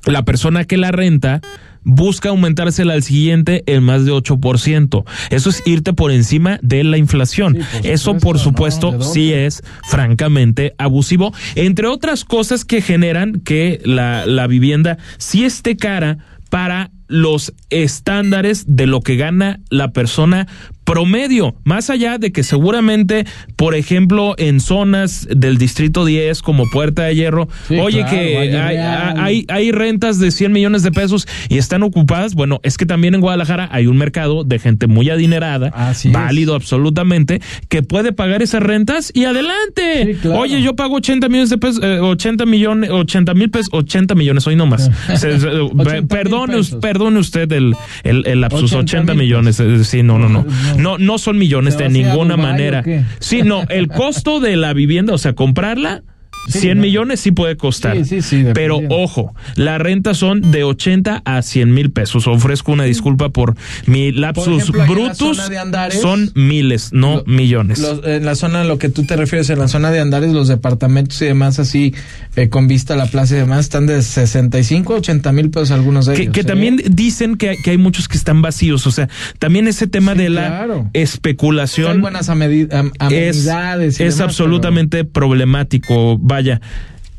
[0.06, 1.40] la persona que la renta
[1.84, 5.04] busca aumentársela al siguiente en más de 8%.
[5.30, 7.58] Eso es irte por encima de la inflación.
[7.82, 11.32] Eso, por supuesto, ¿de sí es francamente abusivo.
[11.54, 16.18] Entre otras cosas que generan que la, la vivienda sí esté cara
[16.50, 20.48] para los estándares de lo que gana la persona
[20.84, 23.24] promedio, más allá de que seguramente,
[23.56, 28.38] por ejemplo, en zonas del distrito 10 como Puerta de Hierro, Sí, oye claro, que
[28.58, 28.76] hay,
[29.16, 33.14] hay, hay rentas de 100 millones de pesos y están ocupadas, bueno, es que también
[33.14, 36.14] en Guadalajara hay un mercado de gente muy adinerada, Así es.
[36.14, 40.04] válido absolutamente, que puede pagar esas rentas y adelante.
[40.06, 40.40] Sí, claro.
[40.40, 44.46] Oye, yo pago 80 millones de pesos, eh, 80 millones, 80 mil pesos, 80 millones,
[44.46, 44.90] hoy no más.
[45.16, 49.60] Se- se- 80 mil perdone, perdone usted el, el, el lapsus, 80 80 mil millones.
[49.60, 50.44] eh, Sí, no, no, no.
[50.76, 52.84] No, no son millones ¿Te de ninguna manera.
[53.18, 56.02] Sí, no, el costo de la vivienda, o sea, comprarla.
[56.48, 56.82] Sí, 100 no.
[56.82, 57.96] millones sí puede costar.
[57.98, 62.26] Sí, sí, sí, pero ojo, las rentas son de 80 a 100 mil pesos.
[62.26, 63.54] Ofrezco una disculpa por
[63.86, 65.36] mi lapsus ejemplo, la brutus.
[65.36, 67.78] zona de Andares, son miles, no Lo- millones.
[67.78, 70.32] Los- en la zona a lo que tú te refieres, en la zona de Andares,
[70.32, 71.94] los departamentos y demás, así,
[72.36, 76.06] eh, con vista a la plaza y demás, están de 65, 80 mil pesos algunos
[76.06, 76.34] de que, ellos.
[76.34, 76.44] que ¿eh?
[76.44, 78.86] también dicen que, que hay muchos que están vacíos.
[78.86, 80.90] O sea, también ese tema de la claro.
[80.92, 84.00] especulación Hay buenas es, amenidades.
[84.00, 86.18] y es demás, absolutamente problemático.
[86.32, 86.60] Vaya.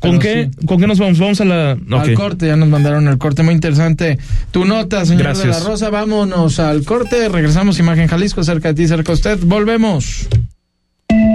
[0.00, 0.66] ¿Con qué, sí.
[0.66, 1.20] ¿Con qué nos vamos?
[1.20, 1.70] Vamos a la.
[1.72, 4.18] Al corte, ya nos mandaron el corte, muy interesante.
[4.50, 5.62] Tu nota, señor de Gracias.
[5.62, 10.26] la Rosa, vámonos al corte, regresamos, Imagen Jalisco, cerca de ti, cerca de usted, volvemos.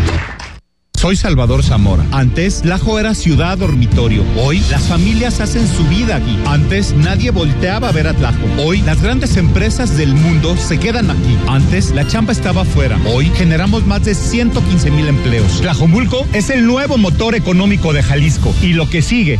[1.01, 2.05] Soy Salvador Zamora.
[2.11, 4.23] Antes, Lajo era ciudad dormitorio.
[4.37, 6.37] Hoy, las familias hacen su vida aquí.
[6.45, 8.45] Antes, nadie volteaba a ver a Tlajo.
[8.59, 11.39] Hoy, las grandes empresas del mundo se quedan aquí.
[11.47, 12.99] Antes, la chamba estaba afuera.
[13.07, 15.61] Hoy, generamos más de 115 mil empleos.
[15.61, 18.53] Tlajomulco es el nuevo motor económico de Jalisco.
[18.61, 19.39] Y lo que sigue,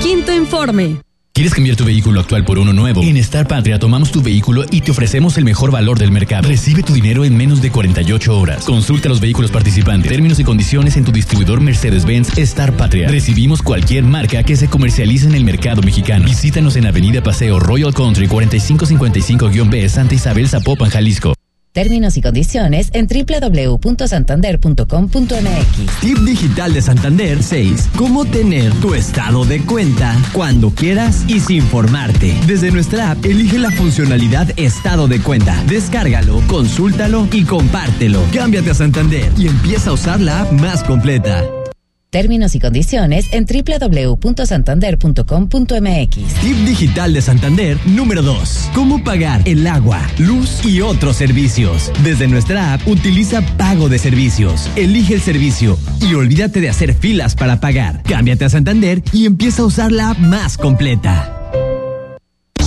[0.00, 0.96] Quinto informe.
[1.34, 3.00] ¿Quieres cambiar tu vehículo actual por uno nuevo?
[3.02, 6.46] En Star Patria tomamos tu vehículo y te ofrecemos el mejor valor del mercado.
[6.46, 8.66] Recibe tu dinero en menos de 48 horas.
[8.66, 13.08] Consulta los vehículos participantes, términos y condiciones en tu distribuidor Mercedes-Benz Star Patria.
[13.08, 16.26] Recibimos cualquier marca que se comercialice en el mercado mexicano.
[16.26, 21.32] Visítanos en Avenida Paseo Royal Country 4555-B Santa Isabel Zapopan, Jalisco.
[21.72, 26.00] Términos y condiciones en www.santander.com.mx.
[26.00, 27.88] Tip digital de Santander 6.
[27.96, 32.34] Cómo tener tu estado de cuenta cuando quieras y sin formarte.
[32.46, 35.64] Desde nuestra app, elige la funcionalidad Estado de cuenta.
[35.64, 38.22] Descárgalo, consúltalo y compártelo.
[38.34, 41.42] Cámbiate a Santander y empieza a usar la app más completa.
[42.12, 46.34] Términos y condiciones en www.santander.com.mx.
[46.42, 48.68] Tip digital de Santander número 2.
[48.74, 51.90] Cómo pagar el agua, luz y otros servicios.
[52.04, 54.68] Desde nuestra app, utiliza pago de servicios.
[54.76, 58.02] Elige el servicio y olvídate de hacer filas para pagar.
[58.02, 61.41] Cámbiate a Santander y empieza a usar la app más completa.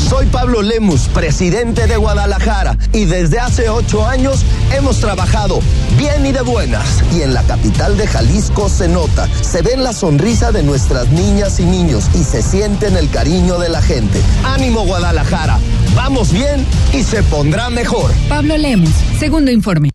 [0.10, 5.60] Soy Pablo Lemus, presidente de Guadalajara, y desde hace ocho años hemos trabajado
[5.98, 7.04] bien y de buenas.
[7.12, 11.10] Y en la capital de Jalisco se nota, se ve en la sonrisa de nuestras
[11.10, 14.22] niñas y niños y se siente en el cariño de la gente.
[14.44, 15.58] Ánimo Guadalajara,
[15.96, 16.64] vamos bien
[16.94, 18.12] y se pondrá mejor.
[18.30, 19.95] Pablo Lemos, segundo informe.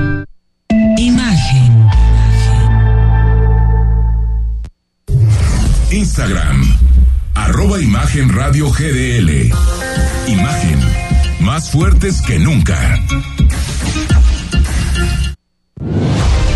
[6.11, 6.61] Instagram,
[7.35, 9.49] arroba Imagen Radio GDL.
[10.27, 10.79] Imagen,
[11.39, 12.99] más fuertes que nunca.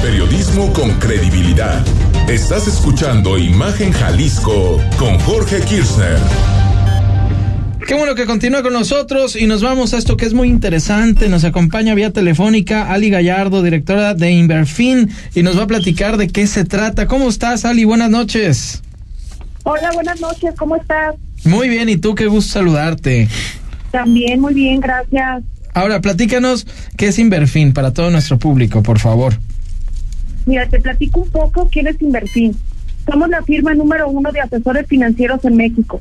[0.01, 1.85] Periodismo con credibilidad.
[2.27, 6.19] Estás escuchando Imagen Jalisco con Jorge Kirchner.
[7.87, 11.29] Qué bueno que continúa con nosotros y nos vamos a esto que es muy interesante.
[11.29, 16.27] Nos acompaña vía telefónica Ali Gallardo, directora de Inverfin, y nos va a platicar de
[16.27, 17.07] qué se trata.
[17.07, 17.85] ¿Cómo estás, Ali?
[17.85, 18.81] Buenas noches.
[19.67, 21.15] Hola, buenas noches, ¿cómo estás?
[21.43, 22.13] Muy bien, ¿y tú?
[22.13, 23.28] Qué gusto saludarte.
[23.89, 25.43] También muy bien, gracias.
[25.73, 29.34] Ahora, platícanos qué es Inverfin para todo nuestro público, por favor.
[30.45, 32.56] Mira, te platico un poco quién es Inverfin.
[33.10, 35.99] Somos la firma número uno de asesores financieros en México.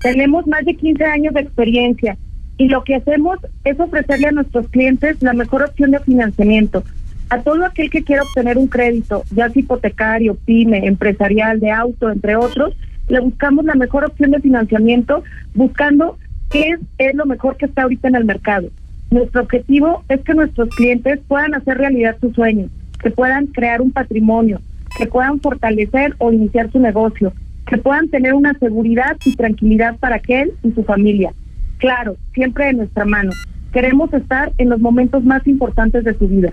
[0.00, 2.16] Tenemos más de 15 años de experiencia
[2.58, 6.84] y lo que hacemos es ofrecerle a nuestros clientes la mejor opción de financiamiento.
[7.28, 12.08] A todo aquel que quiera obtener un crédito, ya sea hipotecario, pyme, empresarial, de auto,
[12.08, 12.74] entre otros,
[13.10, 15.22] le buscamos la mejor opción de financiamiento
[15.54, 16.16] buscando
[16.50, 18.68] qué es, lo mejor que está ahorita en el mercado.
[19.10, 22.70] Nuestro objetivo es que nuestros clientes puedan hacer realidad sus sueños,
[23.02, 24.60] que puedan crear un patrimonio,
[24.96, 27.32] que puedan fortalecer o iniciar su negocio,
[27.66, 31.32] que puedan tener una seguridad y tranquilidad para aquel y su familia.
[31.78, 33.32] Claro, siempre de nuestra mano.
[33.72, 36.52] Queremos estar en los momentos más importantes de su vida.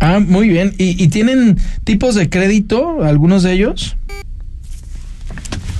[0.00, 0.72] Ah, muy bien.
[0.78, 3.96] ¿Y, y tienen tipos de crédito, algunos de ellos?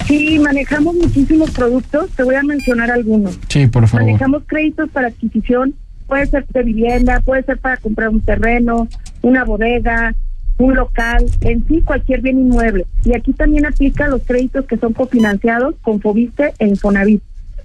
[0.08, 2.08] Sí, manejamos muchísimos productos.
[2.12, 3.38] Te voy a mencionar algunos.
[3.48, 4.06] Sí, por favor.
[4.06, 5.74] Manejamos créditos para adquisición.
[6.06, 8.88] Puede ser de vivienda, puede ser para comprar un terreno,
[9.20, 10.14] una bodega,
[10.56, 12.86] un local, en sí cualquier bien inmueble.
[13.04, 17.22] Y aquí también aplica los créditos que son cofinanciados con Fobiste e Infonavit.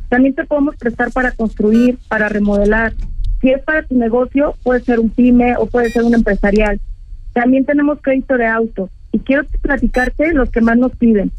[0.10, 2.94] También te podemos prestar para construir, para remodelar.
[3.40, 6.82] Si es para tu negocio, puede ser un pyme o puede ser un empresarial.
[7.32, 8.90] También tenemos crédito de auto.
[9.14, 11.32] Y quiero platicarte los que más nos piden.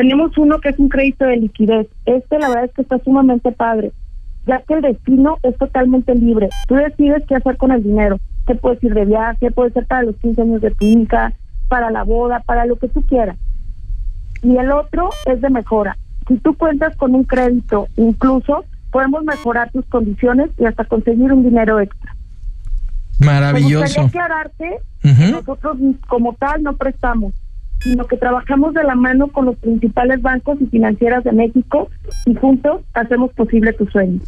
[0.00, 1.86] Tenemos uno que es un crédito de liquidez.
[2.06, 3.92] Este la verdad es que está sumamente padre,
[4.46, 6.48] ya que el destino es totalmente libre.
[6.68, 8.18] Tú decides qué hacer con el dinero.
[8.46, 11.34] Te puedes ir de viaje, puede ser para los 15 años de tu hija,
[11.68, 13.36] para la boda, para lo que tú quieras.
[14.42, 15.98] Y el otro es de mejora.
[16.26, 21.44] Si tú cuentas con un crédito, incluso podemos mejorar tus condiciones y hasta conseguir un
[21.44, 22.16] dinero extra.
[23.18, 23.68] Maravilloso.
[23.68, 25.76] Me gustaría aclararte que nosotros
[26.08, 27.34] como tal no prestamos,
[27.82, 31.88] sino que trabajamos de la mano con los principales bancos y financieras de México
[32.26, 34.20] y juntos hacemos posible tu sueño.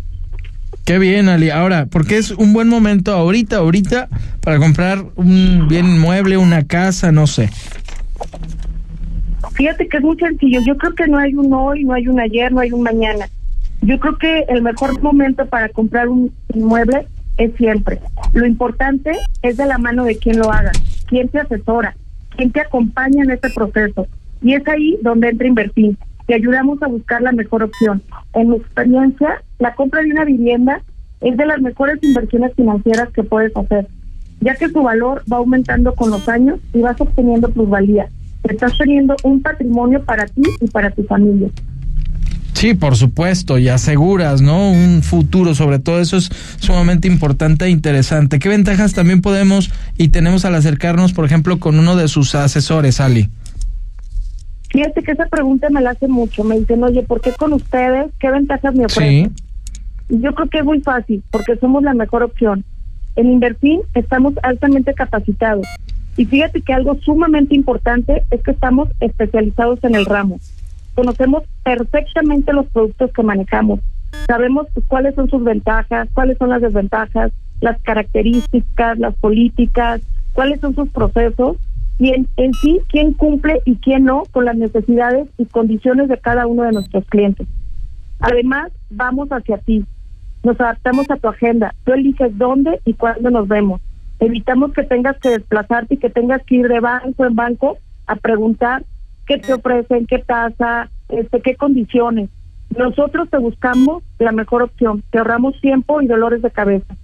[0.84, 1.50] Qué bien, Ali.
[1.50, 4.08] Ahora, porque es un buen momento ahorita, ahorita,
[4.40, 7.50] para comprar un bien inmueble, una casa, no sé.
[9.54, 10.60] Fíjate que es muy sencillo.
[10.66, 13.26] Yo creo que no hay un hoy, no hay un ayer, no hay un mañana.
[13.82, 18.00] Yo creo que el mejor momento para comprar un inmueble es siempre.
[18.32, 19.12] Lo importante
[19.42, 20.72] es de la mano de quien lo haga,
[21.06, 21.94] quién te asesora,
[22.36, 24.06] quién te acompaña en este proceso.
[24.42, 25.96] Y es ahí donde entra Invertir.
[26.26, 28.02] Te ayudamos a buscar la mejor opción.
[28.34, 30.80] En mi experiencia, la compra de una vivienda
[31.20, 33.86] es de las mejores inversiones financieras que puedes hacer,
[34.40, 38.08] ya que su valor va aumentando con los años y vas obteniendo plusvalía.
[38.44, 41.48] Estás teniendo un patrimonio para ti y para tu familia.
[42.52, 44.70] Sí, por supuesto, y aseguras, ¿no?
[44.70, 48.38] Un futuro, sobre todo eso es sumamente importante e interesante.
[48.38, 53.00] ¿Qué ventajas también podemos y tenemos al acercarnos, por ejemplo, con uno de sus asesores,
[53.00, 53.30] Ali?
[54.70, 56.44] Fíjate que esa pregunta me la hace mucho.
[56.44, 58.10] Me dicen, oye, ¿por qué con ustedes?
[58.18, 59.34] ¿Qué ventajas me ofrecen?
[60.08, 62.64] Y Yo creo que es muy fácil, porque somos la mejor opción.
[63.16, 65.66] En Invertir estamos altamente capacitados.
[66.16, 70.38] Y fíjate que algo sumamente importante es que estamos especializados en el ramo.
[70.94, 73.80] Conocemos perfectamente los productos que manejamos.
[74.26, 80.02] Sabemos pues, cuáles son sus ventajas, cuáles son las desventajas, las características, las políticas,
[80.32, 81.56] cuáles son sus procesos
[81.98, 86.18] y en, en sí quién cumple y quién no con las necesidades y condiciones de
[86.18, 87.46] cada uno de nuestros clientes.
[88.20, 89.84] Además, vamos hacia ti.
[90.42, 91.74] Nos adaptamos a tu agenda.
[91.84, 93.80] Tú eliges dónde y cuándo nos vemos.
[94.18, 98.16] Evitamos que tengas que desplazarte y que tengas que ir de banco en banco a
[98.16, 98.84] preguntar
[99.26, 102.30] qué te ofrecen, qué tasa, este, qué condiciones.
[102.76, 105.02] Nosotros te buscamos la mejor opción.
[105.10, 106.94] Te ahorramos tiempo y dolores de cabeza.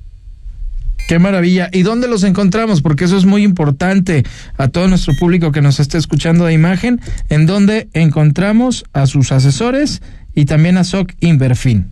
[1.09, 1.70] Qué maravilla.
[1.72, 2.82] ¿Y dónde los encontramos?
[2.82, 4.24] Porque eso es muy importante
[4.59, 9.32] a todo nuestro público que nos esté escuchando de imagen, en dónde encontramos a sus
[9.32, 10.03] asesores
[10.34, 11.86] y también a SOC Inverfin.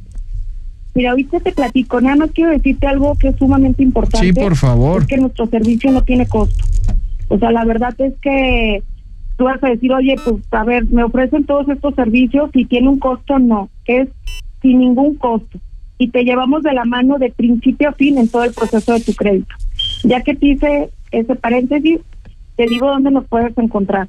[0.94, 4.26] Mira, ahorita te platico, nada más quiero decirte algo que es sumamente importante.
[4.26, 5.02] Sí, por favor.
[5.02, 6.64] Es que nuestro servicio no tiene costo.
[7.28, 8.82] O sea, la verdad es que
[9.36, 12.88] tú vas a decir, oye, pues a ver, me ofrecen todos estos servicios y tiene
[12.88, 14.08] un costo, no, es
[14.62, 15.58] sin ningún costo
[15.98, 19.00] y te llevamos de la mano de principio a fin en todo el proceso de
[19.00, 19.54] tu crédito.
[20.04, 22.00] Ya que te hice ese paréntesis,
[22.56, 24.08] te digo dónde nos puedes encontrar.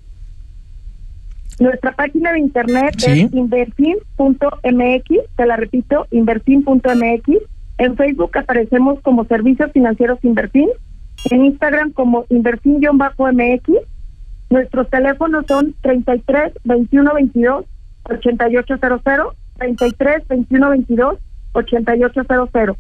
[1.60, 5.06] Nuestra página de internet es invertin.mx,
[5.36, 7.30] te la repito, invertin.mx.
[7.80, 10.70] En Facebook aparecemos como Servicios Financieros Invertin,
[11.32, 13.70] en Instagram como invertin-mx.
[14.50, 17.66] Nuestros teléfonos son 33 21 22
[18.10, 21.18] 8800, 33 21 22
[21.54, 22.78] 8800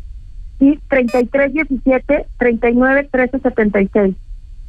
[0.59, 4.15] y 3317 39 1376.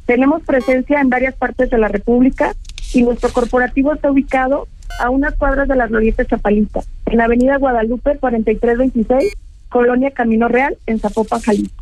[0.05, 2.53] Tenemos presencia en varias partes de la República
[2.93, 4.67] y nuestro corporativo está ubicado
[4.99, 9.33] a unas cuadras de la Glorieta Chapalita, en la Avenida Guadalupe 4326,
[9.69, 11.78] Colonia Camino Real, en Zapopan, Jalisco.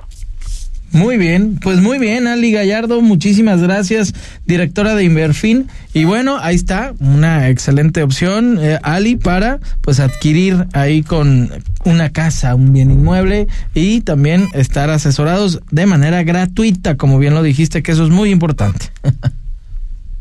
[0.93, 4.13] Muy bien, pues muy bien, Ali Gallardo, muchísimas gracias,
[4.45, 5.67] directora de Inverfin.
[5.93, 11.51] Y bueno, ahí está, una excelente opción, eh, Ali, para pues adquirir ahí con
[11.83, 17.43] una casa, un bien inmueble y también estar asesorados de manera gratuita, como bien lo
[17.43, 18.87] dijiste, que eso es muy importante.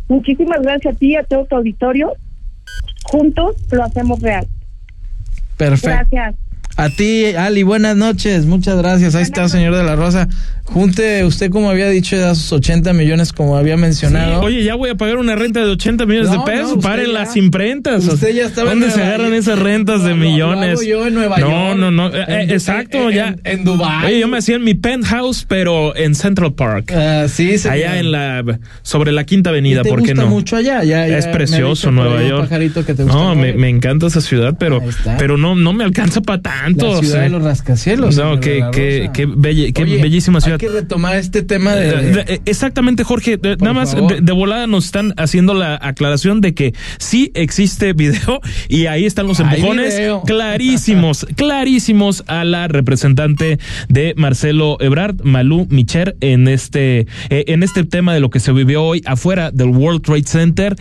[0.09, 2.13] Muchísimas gracias a ti, a todo tu auditorio.
[3.05, 4.47] Juntos lo hacemos real.
[5.57, 6.09] Perfecto.
[6.11, 6.47] Gracias.
[6.77, 8.45] A ti, Ali, buenas noches.
[8.45, 9.15] Muchas gracias.
[9.15, 10.29] Ahí está, señor de la Rosa.
[10.67, 14.41] Junte usted, como había dicho, a sus 80 millones, como había mencionado.
[14.41, 16.79] oye, ya voy a pagar una renta de 80 millones de pesos.
[16.83, 18.05] Paren las imprentas.
[18.07, 20.85] Usted ya estaba ¿Dónde se agarran esas rentas de millones?
[20.87, 21.79] yo en Nueva no, York.
[21.79, 23.37] no, no, eh, exacto, ya.
[23.45, 24.07] En, Dubai.
[24.07, 26.93] Oye, yo me hacía en mi penthouse, pero en Central Park.
[26.93, 27.69] Uh, sí, sí.
[27.69, 28.45] Allá en la,
[28.83, 30.31] sobre la Quinta Avenida, te ¿por qué gusta no?
[30.31, 32.51] mucho allá, ya, ya es precioso Nueva York.
[32.87, 34.83] Que te no, me, me, encanta esa ciudad, pero,
[35.19, 36.95] pero no, no me alcanza para tanto.
[36.95, 38.17] La ciudad de los rascacielos.
[38.17, 40.56] No, qué, qué, qué, belle, qué Oye, bellísima ciudad.
[40.57, 41.97] Hay que retomar este tema de.
[41.97, 43.37] de eh, exactamente, Jorge.
[43.37, 48.41] De, nada más de, volada nos están haciendo la aclaración de que sí existe video
[48.69, 56.17] y ahí están los empujones clarísimos, clarísimos a la representante de Marcelo Ebrard, Malú Micher,
[56.21, 60.03] en este, eh, en este tema de lo que se vivió hoy afuera del World
[60.03, 60.77] Trade Center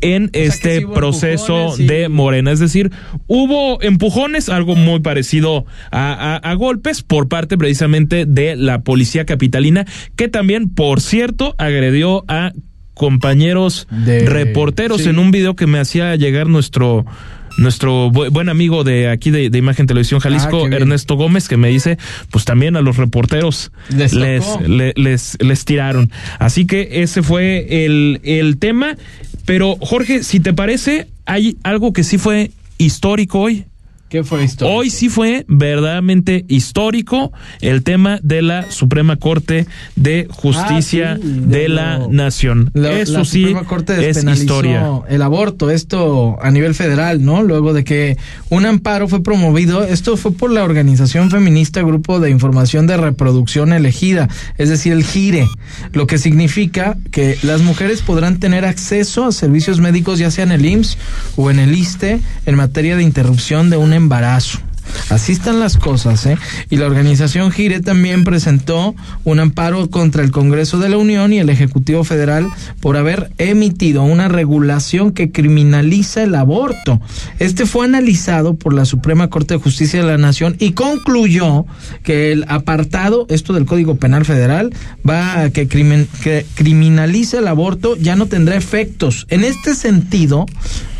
[0.00, 1.86] en o sea este sí proceso y...
[1.86, 2.52] de Morena.
[2.52, 2.90] Es decir,
[3.26, 9.24] hubo empujones, algo muy parecido a, a, a, golpes por parte precisamente de la policía
[9.24, 12.52] capitalina, que también, por cierto, agredió a
[12.94, 14.26] compañeros de...
[14.26, 15.08] reporteros sí.
[15.08, 17.06] en un video que me hacía llegar nuestro
[17.56, 21.56] nuestro bu buen amigo de aquí de, de Imagen Televisión Jalisco, ah, Ernesto Gómez, que
[21.56, 21.98] me dice,
[22.30, 26.10] pues también a los reporteros les, les, les, les, les, tiraron.
[26.38, 28.96] Así que ese fue el, el tema.
[29.50, 33.64] Pero Jorge, si te parece, hay algo que sí fue histórico hoy.
[34.10, 34.76] ¿Qué fue histórico?
[34.76, 41.28] Hoy sí fue verdaderamente histórico el tema de la Suprema Corte de Justicia ah, sí,
[41.28, 42.72] de, de, la lo, Nación.
[42.74, 44.84] Lo, Eso la sí Suprema Corte es historia.
[45.08, 47.44] El aborto, esto a nivel federal, ¿no?
[47.44, 48.16] Luego de que
[48.48, 53.72] un amparo fue promovido, esto fue por la organización feminista Grupo de Información de Reproducción
[53.72, 55.46] Elegida, es decir, el GIRE,
[55.92, 60.50] lo que significa que las mujeres podrán tener acceso a servicios médicos ya sea en
[60.50, 60.98] el IMSS
[61.36, 64.58] o en el ISTE en materia de interrupción de una embarazo.
[65.08, 66.36] Así están las cosas, ¿eh?
[66.68, 68.94] Y la organización Gire también presentó
[69.24, 72.46] un amparo contra el Congreso de la Unión y el Ejecutivo Federal
[72.80, 77.00] por haber emitido una regulación que criminaliza el aborto.
[77.38, 81.66] Este fue analizado por la Suprema Corte de Justicia de la Nación y concluyó
[82.02, 84.72] que el apartado, esto del Código Penal Federal,
[85.08, 89.26] va a que, crimin que criminaliza el aborto, ya no tendrá efectos.
[89.28, 90.46] En este sentido,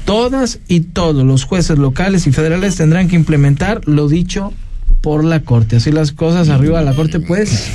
[0.05, 4.53] todas y todos los jueces locales y federales tendrán que implementar lo dicho
[5.01, 5.77] por la Corte.
[5.77, 7.71] Así las cosas arriba de la Corte, pues,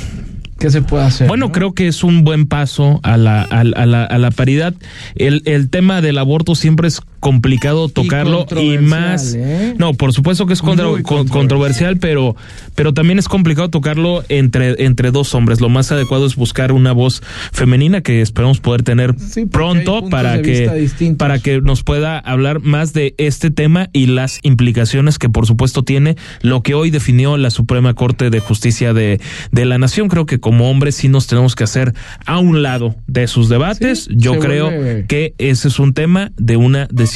[0.58, 1.28] ¿qué se puede hacer?
[1.28, 1.52] Bueno, ¿no?
[1.52, 4.74] creo que es un buen paso a la, a, a la, a la paridad.
[5.14, 9.34] El, el tema del aborto siempre es complicado tocarlo y, y más.
[9.34, 9.74] ¿eh?
[9.78, 11.28] no por supuesto que es contra, controversial.
[11.30, 12.36] controversial pero
[12.74, 15.60] pero también es complicado tocarlo entre entre dos hombres.
[15.60, 20.42] Lo más adecuado es buscar una voz femenina que esperamos poder tener sí, pronto para
[20.42, 25.46] que para que nos pueda hablar más de este tema y las implicaciones que por
[25.46, 30.08] supuesto tiene lo que hoy definió la Suprema Corte de Justicia de, de la Nación.
[30.08, 31.94] Creo que como hombres sí nos tenemos que hacer
[32.24, 34.04] a un lado de sus debates.
[34.04, 35.06] Sí, yo creo vuelve...
[35.06, 37.15] que ese es un tema de una decisión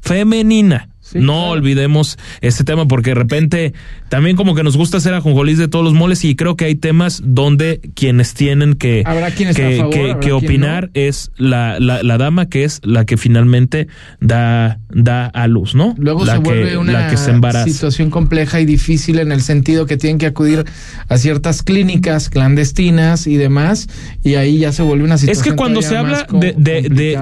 [0.00, 0.88] femenina.
[1.14, 3.72] No olvidemos este tema porque de repente
[4.08, 6.74] también como que nos gusta hacer ajonjolís de todos los moles y creo que hay
[6.74, 11.30] temas donde quienes tienen que, Habrá quien que, favor, que- habrá que quien opinar es
[11.36, 13.88] la, la, la dama que es la que finalmente
[14.20, 15.94] da, da a luz, ¿no?
[15.98, 17.68] Luego la se vuelve una la que se embaraza.
[17.68, 20.64] situación compleja y difícil en el sentido que tienen que acudir
[21.08, 23.88] a ciertas clínicas clandestinas y demás,
[24.24, 25.44] y ahí ya se vuelve una Es situación.
[25.44, 27.18] que cuando se habla de, de,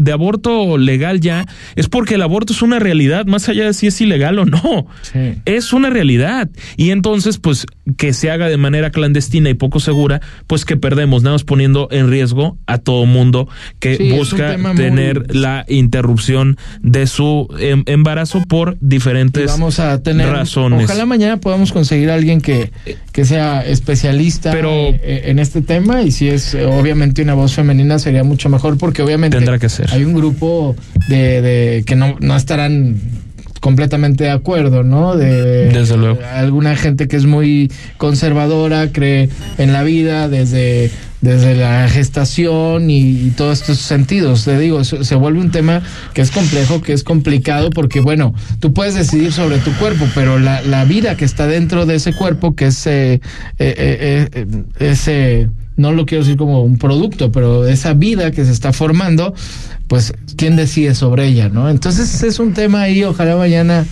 [0.00, 3.86] de aborto legal ya, es porque el aborto es una realidad, más allá de si
[3.86, 4.86] es ilegal o no.
[5.46, 6.50] Es una realidad.
[6.76, 7.66] Y entonces, pues,
[7.96, 11.88] que se haga de manera clandestina y poco segura, pues que perdemos, nada más poniendo
[11.90, 17.84] en riesgo a todo mundo que Sí, busca muy- tener la interrupción de su em-
[17.86, 20.84] embarazo por Y diferentes vamos a tener razones.
[20.84, 22.70] ojalá mañana podamos conseguir a alguien que,
[23.12, 27.54] que sea especialista Pero- eh, en este tema y si es eh, obviamente una voz
[27.54, 29.90] femenina sería mucho mejor porque obviamente Tendrá que ser.
[29.92, 30.76] hay un grupo
[31.08, 32.96] de, de que no, no estarán
[33.60, 35.16] completamente de acuerdo, ¿no?
[35.16, 36.18] De Desde luego.
[36.34, 39.28] alguna gente que es muy conservadora, cree
[39.58, 40.90] en la vida desde
[41.20, 44.46] desde la gestación y, y todos estos sentidos.
[44.46, 45.82] Te digo, se, se vuelve un tema
[46.14, 50.38] que es complejo, que es complicado, porque bueno, tú puedes decidir sobre tu cuerpo, pero
[50.38, 53.20] la, la vida que está dentro de ese cuerpo, que es eh, eh,
[53.58, 54.46] eh, eh,
[54.78, 55.50] ese,
[55.80, 59.34] no lo quiero decir como un producto, pero esa vida que se está formando,
[59.88, 61.68] pues, ¿quién decide sobre ella, no?
[61.68, 63.84] Entonces es un tema ahí, ojalá mañana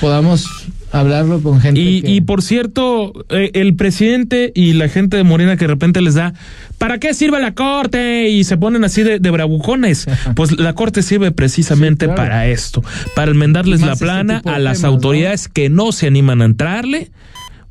[0.00, 0.46] podamos
[0.92, 1.80] hablarlo con gente.
[1.80, 5.68] Y, que- y por cierto, eh, el presidente y la gente de Morena que de
[5.68, 6.34] repente les da,
[6.78, 8.28] ¿para qué sirve la corte?
[8.28, 10.06] Y se ponen así de, de bravucones.
[10.36, 12.16] Pues la corte sirve precisamente claro.
[12.22, 12.82] para esto,
[13.16, 14.88] para enmendarles la este plana a las temas, ¿no?
[14.96, 17.10] autoridades que no se animan a entrarle.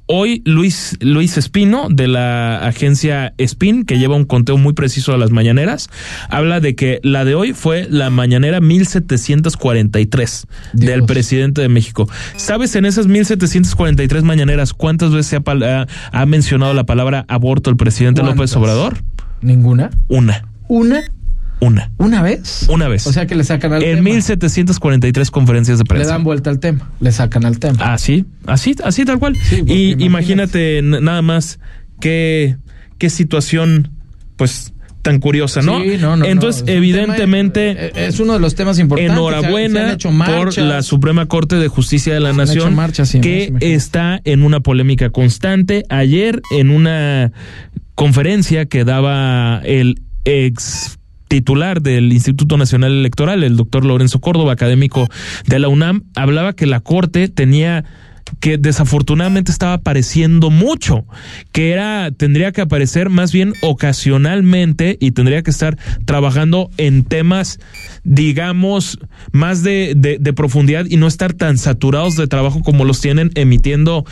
[0.05, 5.17] Hoy Luis, Luis Espino de la agencia Spin, que lleva un conteo muy preciso a
[5.17, 5.89] las mañaneras,
[6.29, 12.09] habla de que la de hoy fue la mañanera 1743 del presidente de México.
[12.35, 17.69] ¿Sabes en esas 1743 mañaneras cuántas veces se ha, ha- ha mencionado la palabra aborto
[17.69, 18.55] el presidente López.
[18.55, 18.97] Obrador?
[19.41, 19.89] ¿Ninguna?
[20.07, 20.45] Una.
[20.67, 21.01] ¿Una?
[21.63, 21.91] Una.
[21.97, 22.65] ¿Una vez?
[22.69, 23.07] Una vez.
[23.07, 24.09] O sea que le sacan al en tema.
[24.09, 26.11] 1743 conferencias de Le prensa.
[26.11, 27.93] dan vuelta al tema, le sacan al tema.
[27.93, 29.37] Así, así, así tal cual.
[29.65, 30.81] y imagínate.
[30.83, 31.59] nada más
[31.99, 32.57] qué,
[32.97, 33.89] qué situación,
[34.35, 35.81] pues, tan curiosa, ¿no?
[35.81, 38.79] Sí, no, no, Entonces, no, es un evidentemente, tema, eh, es uno de los temas
[38.79, 39.13] importantes.
[39.13, 42.73] Se han- se enhorabuena han hecho por la Suprema Corte de Justicia de la Nación,
[42.73, 45.83] marchas, sí, que está en una polémica constante.
[45.89, 47.31] Ayer, en una
[47.95, 50.97] conferencia que daba el ex
[51.33, 55.09] titular del Instituto Nacional Electoral, el doctor Lorenzo Córdoba, académico
[55.47, 57.85] de la UNAM, hablaba que la Corte tenía
[58.39, 61.05] que desafortunadamente estaba apareciendo mucho,
[61.51, 67.59] que era tendría que aparecer más bien ocasionalmente y tendría que estar trabajando en temas
[68.03, 68.99] digamos
[69.31, 73.31] más de, de- de profundidad y no estar tan saturados de trabajo como los tienen
[73.35, 74.05] emitiendo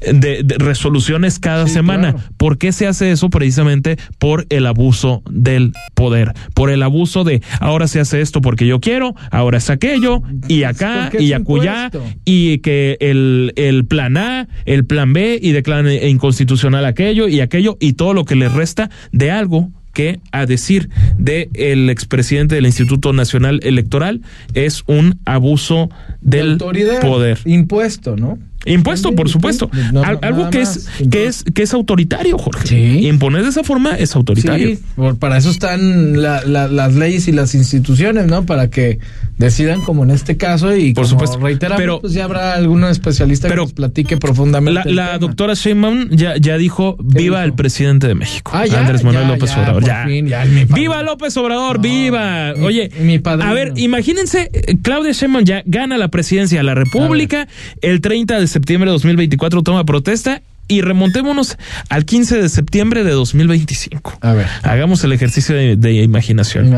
[0.00, 2.12] eh, de, de resoluciones cada semana.
[2.14, 2.28] claro.
[2.36, 3.28] ¿Por qué se hace eso?
[3.30, 8.66] Precisamente por el abuso del poder, por el abuso de ahora se hace esto porque
[8.66, 12.04] yo quiero, ahora es aquello y acá y acullá impuesto.
[12.24, 17.76] y que el, el plan A, el plan B y declaran inconstitucional aquello y aquello
[17.80, 22.66] y todo lo que les resta de algo que a decir de el expresidente del
[22.66, 24.20] Instituto Nacional Electoral
[24.52, 25.88] es un abuso
[26.20, 27.38] del autoridad, poder.
[27.46, 28.38] Impuesto, ¿no?
[28.66, 29.70] Impuesto, por supuesto.
[29.92, 32.76] No, Al- no, algo que es, que es que es autoritario, Jorge.
[33.02, 34.68] Imponer de esa forma es autoritario.
[34.76, 34.78] Sí,
[35.18, 38.46] para eso están la- la- las leyes y las instituciones, ¿no?
[38.46, 38.98] Para que
[39.38, 41.38] decidan, como en este caso, y Por como supuesto.
[41.38, 44.92] reiteramos, Pero- pues ya habrá algún especialista pero que nos platique profundamente.
[44.92, 48.50] La, la doctora Sheinbaum ya, ya dijo, viva el presidente de México.
[48.54, 49.84] Ah, ya, Andrés Manuel ya, López ya, Obrador.
[49.84, 50.04] Ya.
[50.06, 50.64] fin, mi.
[50.74, 51.80] ¡Viva López Obrador!
[51.80, 52.54] ¡Viva!
[52.56, 53.50] mi- Oye, mi padrino.
[53.50, 57.48] a ver, imagínense, eh, Claudia Sheinbaum ya gana la presidencia de la República,
[57.82, 61.58] el 30 de septiembre de 2024 toma protesta y remontémonos
[61.90, 64.18] al 15 de septiembre de 2025.
[64.22, 64.46] A ver.
[64.62, 66.74] Hagamos el ejercicio de, de imaginación.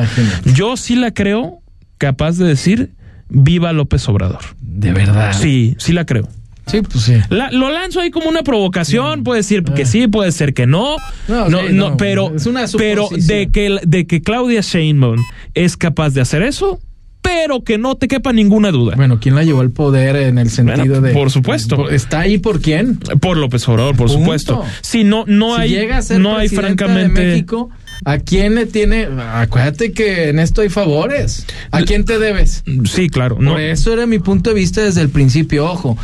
[0.54, 1.60] Yo sí la creo
[1.98, 2.90] capaz de decir,
[3.28, 4.40] viva López Obrador.
[4.60, 5.32] De verdad.
[5.38, 6.28] Sí, sí la creo.
[6.66, 7.14] Sí, pues sí.
[7.28, 10.96] La- lo lanzo ahí como una provocación, puede decir que sí, puede ser que no.
[11.28, 15.22] No, No, sí, no, no, pero, es una pero de que de que Claudia Sheinbaum
[15.54, 16.80] es capaz de hacer eso,
[17.26, 18.94] pero que no te quepa ninguna duda.
[18.96, 21.12] Bueno, ¿quién la llevó al poder en el sentido Bueno, de.
[21.12, 21.90] por supuesto.
[21.90, 22.98] ¿Está ahí por quién?
[23.20, 24.20] Por López Obrador, por Punto.
[24.20, 24.64] supuesto.
[24.82, 27.20] Si no, no Si hay, llega a ser no hay francamente.
[27.20, 27.70] de México,
[28.04, 29.08] ¿A quién le tiene?
[29.34, 31.46] Acuérdate que en esto hay favores.
[31.70, 32.62] ¿A quién te debes?
[32.84, 33.36] Sí, claro.
[33.36, 35.64] Por eso era mi punto de vista desde el principio.
[35.66, 35.96] Ojo,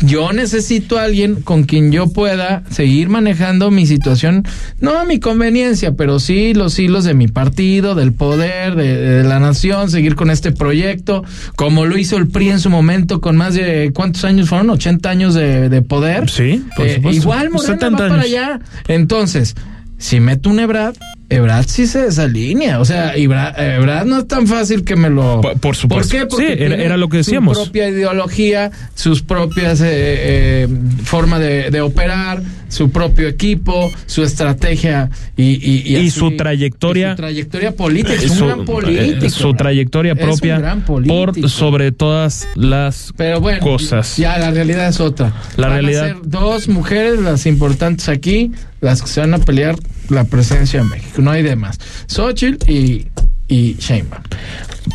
[0.00, 4.44] yo necesito a alguien con quien yo pueda seguir manejando mi situación,
[4.80, 9.24] no a mi conveniencia, pero sí los hilos de mi partido, del poder, de, de
[9.24, 11.24] la nación, seguir con este proyecto,
[11.56, 14.70] como lo hizo el PRI en su momento con más de, ¿cuántos años fueron?
[14.70, 16.30] 80 años de, de poder.
[16.30, 18.60] Sí, por Eh, igual Morena 70 va para allá.
[18.88, 19.54] Entonces,
[20.00, 20.94] si meto un Ebrad,
[21.28, 22.80] Ebrad sí se desalinea.
[22.80, 25.40] O sea, Ebrad, Ebrad no es tan fácil que me lo.
[25.40, 26.08] Por, por supuesto.
[26.10, 26.26] ¿Por qué?
[26.26, 27.56] Porque sí, era, lo que decíamos.
[27.56, 30.68] Su propia ideología, sus propias eh, eh,
[31.04, 37.08] forma de, de operar, su propio equipo, su estrategia y y, Y así- su trayectoria.
[37.08, 38.14] y su trayectoria política.
[38.14, 39.24] Es su, un gran político.
[39.26, 41.48] eh, su trayectoria Es un propia gran por político.
[41.48, 44.16] sobre todas las Pero bueno, cosas.
[44.16, 45.32] ya la realidad es otra.
[45.56, 48.50] La Van a realidad- ser dos mujeres las importantes aquí,
[48.80, 49.76] las que se van a pelear
[50.08, 51.22] la presencia de México.
[51.22, 51.78] No hay demás.
[52.06, 53.08] Xochitl y,
[53.48, 53.76] y.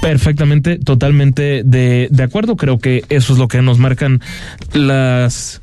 [0.01, 2.55] Perfectamente, totalmente de, de acuerdo.
[2.55, 4.21] Creo que eso es lo que nos marcan
[4.73, 5.61] las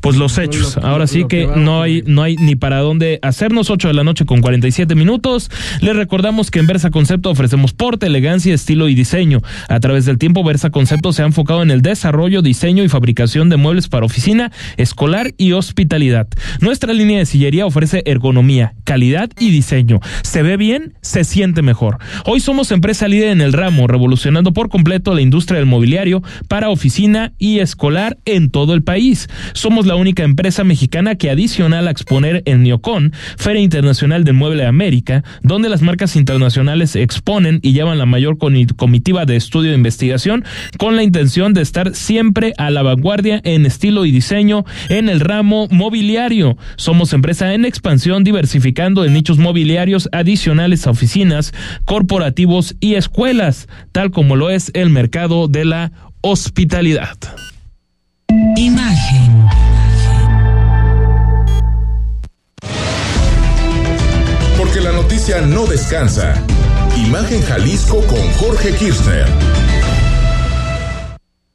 [0.00, 0.76] pues los hechos.
[0.78, 4.24] Ahora sí que no hay no hay ni para dónde hacernos 8 de la noche
[4.24, 5.50] con 47 minutos.
[5.80, 9.42] Les recordamos que en Versa Concepto ofrecemos porte, elegancia, estilo y diseño.
[9.68, 13.48] A través del tiempo Versa Concepto se ha enfocado en el desarrollo, diseño y fabricación
[13.48, 16.28] de muebles para oficina, escolar y hospitalidad.
[16.60, 20.00] Nuestra línea de sillería ofrece ergonomía, calidad y diseño.
[20.22, 21.98] Se ve bien, se siente mejor.
[22.24, 26.70] Hoy somos empresa líder en el ramo, revolucionando por completo la industria del mobiliario para
[26.70, 29.28] oficina y escolar en todo el país.
[29.52, 34.62] Somos la única empresa mexicana que adicional a exponer en Neocon, Feria Internacional del Mueble
[34.62, 39.76] de América, donde las marcas internacionales exponen y llevan la mayor comitiva de estudio de
[39.76, 40.44] investigación
[40.78, 45.20] con la intención de estar siempre a la vanguardia en estilo y diseño en el
[45.20, 46.56] ramo mobiliario.
[46.76, 54.10] Somos empresa en expansión diversificando en nichos mobiliarios adicionales a oficinas, corporativos y escuelas, tal
[54.10, 57.16] como lo es el mercado de la hospitalidad.
[58.56, 59.65] Imagen.
[65.26, 66.40] No descansa.
[66.96, 69.26] Imagen Jalisco con Jorge Kirchner.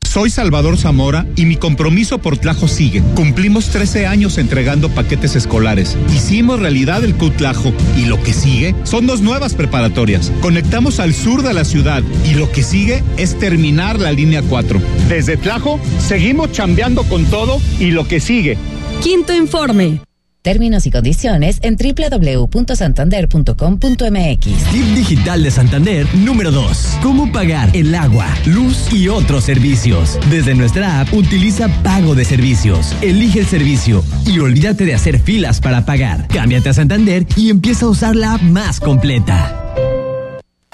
[0.04, 3.02] Soy Salvador Zamora y mi compromiso por Tlajo sigue.
[3.16, 5.96] Cumplimos 13 años entregando paquetes escolares.
[6.14, 10.34] Hicimos realidad el Cutlajo y lo que sigue son dos nuevas preparatorias.
[10.42, 14.82] Conectamos al sur de la ciudad y lo que sigue es terminar la línea 4.
[15.08, 18.58] Desde Tlajo seguimos chambeando con todo y lo que sigue
[19.02, 20.02] Quinto informe.
[20.42, 24.72] Términos y condiciones en www.santander.com.mx.
[24.72, 26.98] Tip digital de Santander número 2.
[27.04, 30.18] Cómo pagar el agua, luz y otros servicios.
[30.32, 32.96] Desde nuestra app utiliza pago de servicios.
[33.02, 36.28] Elige el servicio y olvídate de hacer filas para pagar.
[36.28, 40.01] Cámbiate a Santander y empieza a usar la app más completa.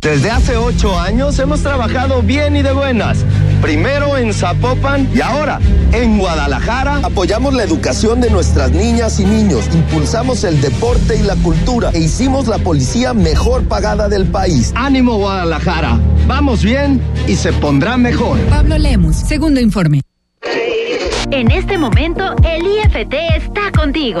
[0.00, 3.24] Desde hace ocho años hemos trabajado bien y de buenas.
[3.64, 5.58] Primero en Zapopan y ahora
[5.92, 7.00] en Guadalajara.
[7.02, 12.00] Apoyamos la educación de nuestras niñas y niños, impulsamos el deporte y la cultura e
[12.00, 14.70] hicimos la policía mejor pagada del país.
[14.76, 18.38] Ánimo Guadalajara, vamos bien y se pondrá mejor.
[18.50, 20.02] Pablo Lemus, segundo informe.
[21.30, 24.20] En este momento, el IFT está contigo.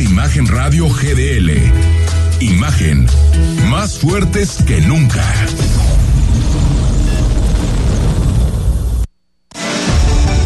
[0.00, 1.50] Imagen Radio GDL.
[2.40, 3.06] Imagen,
[3.70, 5.24] más fuertes que nunca.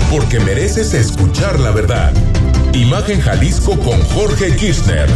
[0.09, 2.13] Porque mereces escuchar la verdad.
[2.75, 5.09] Imagen Jalisco con Jorge Kirchner.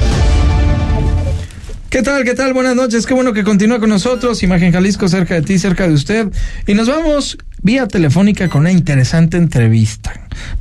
[1.89, 2.25] ¿Qué tal?
[2.25, 2.53] ¿Qué tal?
[2.55, 3.07] Buenas noches.
[3.07, 4.43] Qué bueno que continúa con nosotros.
[4.43, 6.27] Imagen Jalisco cerca de ti, cerca de usted.
[6.67, 10.13] Y nos vamos vía telefónica con una interesante entrevista.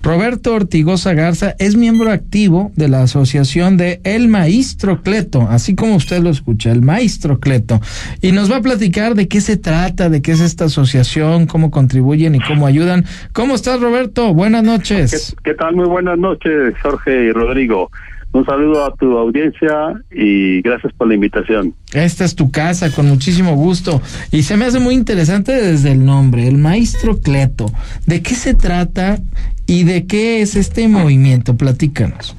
[0.02, 5.96] Roberto Ortigosa Garza es miembro activo de la asociación de El Maestro Cleto, así como
[5.96, 7.82] usted lo escucha, El Maestro Cleto,
[8.22, 11.72] y nos va a platicar de qué se trata, de qué es esta asociación, cómo
[11.72, 13.04] contribuyen y cómo ayudan.
[13.34, 14.34] ¿Cómo estás, Roberto?
[14.34, 15.36] Buenas noches.
[15.44, 15.76] ¿Qué, qué tal?
[15.76, 17.92] Muy buenas noches, Jorge y Rodrigo.
[18.34, 21.74] Un saludo a tu audiencia y gracias por la invitación.
[21.94, 24.02] Esta es tu casa, con muchísimo gusto.
[24.32, 27.68] Y se me hace muy interesante desde el nombre, el maestro Cleto.
[28.08, 29.20] ¿De qué se trata
[29.68, 31.56] y de qué es este movimiento?
[31.56, 32.36] Platícanos.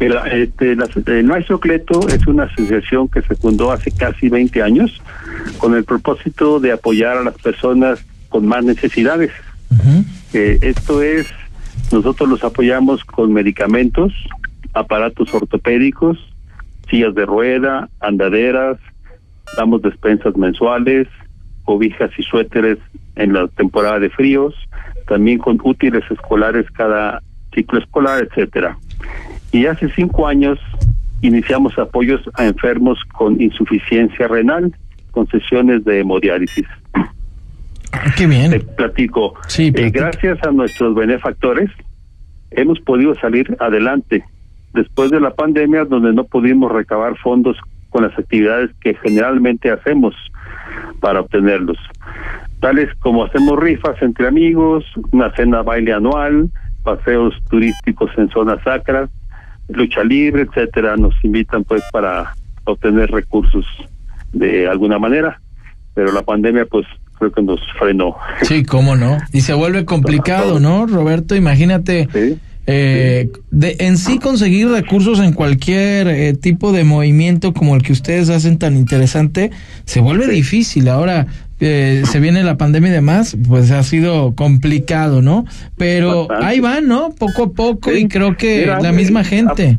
[0.00, 4.62] Mira, este, la- el Maestro Cleto es una asociación que se fundó hace casi 20
[4.62, 5.00] años
[5.58, 9.30] con el propósito de apoyar a las personas con más necesidades.
[10.34, 11.26] Eh, esto es,
[11.92, 14.12] nosotros los apoyamos con medicamentos,
[14.76, 16.18] aparatos ortopédicos,
[16.88, 18.78] sillas de rueda, andaderas,
[19.56, 21.08] damos despensas mensuales,
[21.64, 22.78] cobijas y suéteres
[23.16, 24.54] en la temporada de fríos,
[25.08, 27.22] también con útiles escolares cada
[27.54, 28.76] ciclo escolar, etcétera.
[29.50, 30.58] Y hace cinco años
[31.22, 34.74] iniciamos apoyos a enfermos con insuficiencia renal,
[35.10, 36.66] con sesiones de hemodiálisis.
[38.16, 38.50] qué bien.
[38.50, 39.34] Te platico.
[39.56, 41.70] Eh, gracias a nuestros benefactores
[42.50, 44.24] hemos podido salir adelante
[44.76, 47.56] después de la pandemia donde no pudimos recabar fondos
[47.90, 50.14] con las actividades que generalmente hacemos
[51.00, 51.78] para obtenerlos,
[52.60, 56.50] tales como hacemos rifas entre amigos, una cena baile anual,
[56.82, 59.10] paseos turísticos en zonas sacras,
[59.68, 63.64] lucha libre, etcétera, nos invitan pues para obtener recursos
[64.32, 65.40] de alguna manera,
[65.94, 66.86] pero la pandemia pues
[67.18, 68.16] creo que nos frenó.
[68.42, 69.16] Sí, cómo no.
[69.32, 71.34] Y se vuelve complicado, ¿no, Roberto?
[71.34, 72.08] Imagínate.
[72.66, 77.92] Eh, de, en sí conseguir recursos en cualquier eh, tipo de movimiento como el que
[77.92, 79.52] ustedes hacen tan interesante
[79.84, 80.88] se vuelve difícil.
[80.88, 81.28] Ahora
[81.60, 85.46] eh, se viene la pandemia y demás pues ha sido complicado no
[85.78, 86.44] pero Bastante.
[86.44, 89.78] ahí van no poco a poco y creo que Mira, la misma eh, gente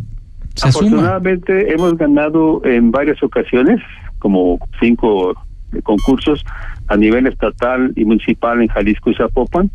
[0.55, 0.87] se suma.
[0.87, 3.79] Afortunadamente hemos ganado en varias ocasiones,
[4.17, 5.35] como cinco
[5.73, 6.45] eh, concursos
[6.87, 9.69] a nivel estatal y municipal en Jalisco y Zapopan,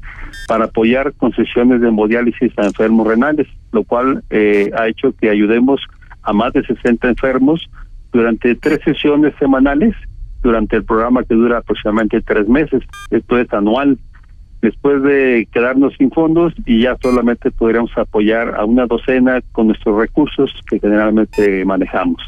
[0.49, 5.81] para apoyar concesiones de hemodiálisis a enfermos renales, lo cual eh, ha hecho que ayudemos
[6.23, 7.69] a más de 60 enfermos
[8.13, 9.95] durante tres sesiones semanales,
[10.43, 12.83] durante el programa que dura aproximadamente tres meses.
[13.11, 13.99] Esto es anual
[14.63, 19.99] después de quedarnos sin fondos y ya solamente podríamos apoyar a una docena con nuestros
[19.99, 22.23] recursos que generalmente manejamos.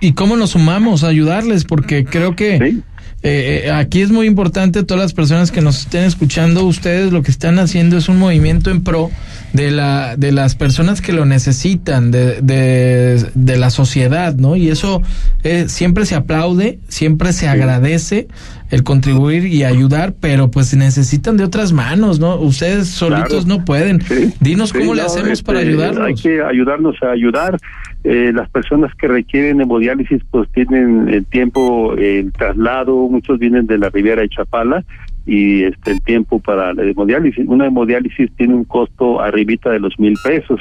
[0.00, 1.64] ¿Y cómo nos sumamos a ayudarles?
[1.64, 2.82] Porque creo que eh,
[3.22, 7.30] eh, aquí es muy importante todas las personas que nos estén escuchando, ustedes lo que
[7.30, 9.10] están haciendo es un movimiento en pro
[9.54, 14.56] de la de las personas que lo necesitan, de, de, de la sociedad, ¿no?
[14.56, 15.00] Y eso
[15.44, 18.26] eh, siempre se aplaude, siempre se agradece
[18.70, 22.34] el contribuir y ayudar, pero pues necesitan de otras manos, ¿no?
[22.36, 24.00] Ustedes solitos no pueden.
[24.40, 26.04] Dinos Sí, cómo le hacemos este, para ayudarlos.
[26.04, 27.56] Hay que ayudarnos a ayudar.
[28.02, 33.78] Eh, las personas que requieren hemodiálisis pues tienen el tiempo, el traslado, muchos vienen de
[33.78, 34.84] la Riviera de Chapala
[35.26, 37.46] y este el tiempo para la hemodiálisis.
[37.46, 40.60] Una hemodiálisis tiene un costo arribita de los mil pesos.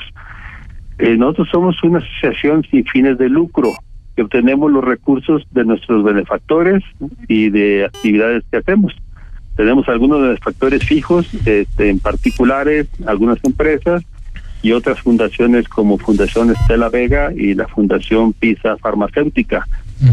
[0.99, 3.73] Eh, nosotros somos una asociación sin fines de lucro
[4.15, 6.83] que obtenemos los recursos de nuestros benefactores
[7.27, 8.93] y de actividades que hacemos.
[9.55, 14.03] Tenemos algunos benefactores fijos, este, en particulares, algunas empresas
[14.61, 19.67] y otras fundaciones como Fundación Estela Vega y la Fundación Pisa Farmacéutica,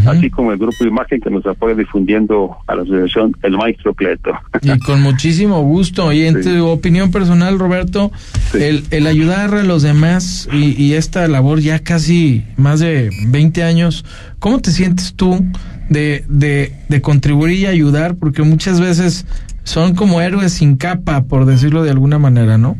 [0.07, 4.33] así como el Grupo Imagen que nos apoya difundiendo a la asociación El Maestro Cleto.
[4.63, 6.13] Y con muchísimo gusto.
[6.13, 8.11] Y en tu opinión personal, Roberto,
[8.55, 13.63] el, el ayudar a los demás y, y esta labor ya casi más de 20
[13.63, 14.05] años,
[14.39, 15.45] ¿cómo te sientes tú
[15.89, 18.17] de, de, de contribuir y ayudar?
[18.17, 19.27] Porque muchas veces
[19.65, 22.77] son como héroes sin capa, por decirlo de alguna manera, ¿no?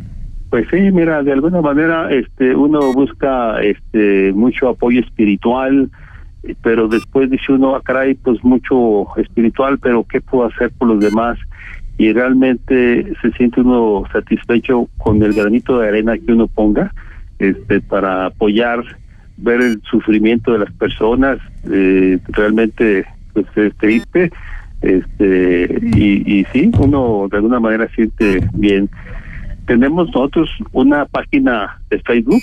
[0.51, 5.89] Pues sí, mira, de alguna manera este uno busca este mucho apoyo espiritual,
[6.63, 11.01] pero después dice uno, ah, caray, pues mucho espiritual, pero ¿qué puedo hacer por los
[11.01, 11.39] demás?
[11.99, 16.93] Y realmente se siente uno satisfecho con el granito de arena que uno ponga
[17.39, 18.83] este para apoyar,
[19.37, 21.39] ver el sufrimiento de las personas,
[21.71, 24.31] eh, realmente pues es triste,
[24.83, 28.89] este y, y sí, uno de alguna manera siente bien
[29.71, 32.43] tenemos nosotros una página de Facebook,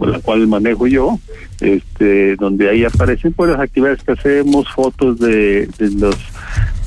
[0.00, 1.16] con la cual manejo yo,
[1.60, 6.16] este, donde ahí aparecen pues las actividades que hacemos, fotos de, de los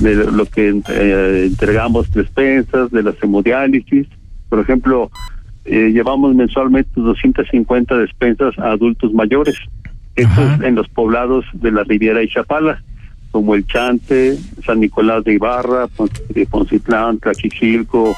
[0.00, 4.06] de lo que eh, entregamos despensas, de las hemodiálisis,
[4.50, 5.10] por ejemplo,
[5.64, 9.56] eh, llevamos mensualmente 250 despensas a adultos mayores,
[10.14, 12.82] esto es en los poblados de la Riviera y Chapala.
[13.30, 14.36] como El Chante,
[14.66, 15.86] San Nicolás de Ibarra,
[16.50, 18.14] Poncitlán, Tlachichilco,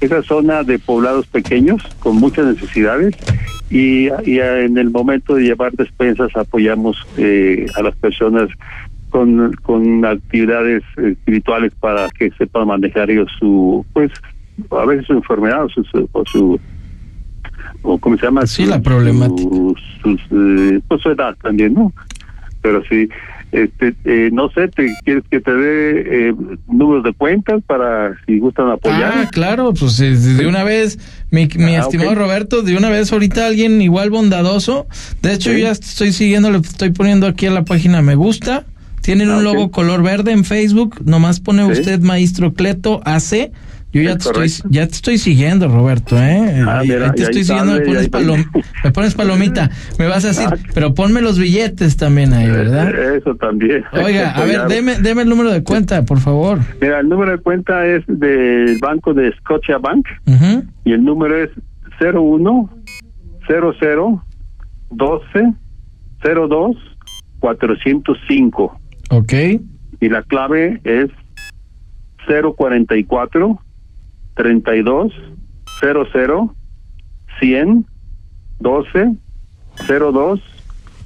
[0.00, 3.14] esa zona de poblados pequeños con muchas necesidades
[3.70, 8.48] y, en el momento de llevar despensas apoyamos eh, a las personas
[9.10, 14.12] con, con actividades espirituales para que sepan manejar ellos su, pues,
[14.70, 16.60] a veces su enfermedad o su, o su
[17.82, 19.48] o cómo se llama sí la problemática.
[20.04, 21.92] eh, pues su edad también no
[22.62, 23.08] pero sí
[23.52, 26.34] este eh, no sé te quieres que te dé eh,
[26.68, 30.98] números de cuentas para si gustan apoyar ah claro pues de una vez
[31.30, 34.86] mi, mi ah, estimado Roberto de una vez ahorita alguien igual bondadoso.
[35.22, 38.64] De hecho ya estoy siguiendo le estoy poniendo aquí a la página me gusta.
[39.02, 41.00] Tienen un ah, logo color verde en Facebook.
[41.04, 43.52] Nomás pone usted maestro Cleto AC
[43.96, 46.62] yo ya te, estoy, ya te estoy siguiendo, Roberto, ¿eh?
[46.66, 48.46] Ah, ahí, te estoy siguiendo, me pones,
[48.84, 49.70] me pones palomita.
[49.98, 50.56] Me vas a decir, ah.
[50.74, 52.90] pero ponme los billetes también ahí, ¿verdad?
[53.16, 53.84] Eso también.
[53.92, 56.58] Oiga, a ver, deme, deme el número de cuenta, por favor.
[56.80, 60.06] Mira, el número de cuenta es del banco de Scotia Bank
[60.84, 61.50] y el número es
[61.98, 62.70] 01
[63.48, 64.24] 00
[64.90, 65.54] 12
[66.22, 66.76] 02
[67.40, 68.80] 405.
[69.10, 69.32] Ok.
[70.00, 71.08] Y la clave es
[72.26, 73.60] 044
[74.36, 75.10] 32
[75.80, 76.54] 00
[77.40, 77.84] 100
[78.60, 79.16] 12
[79.88, 80.42] 02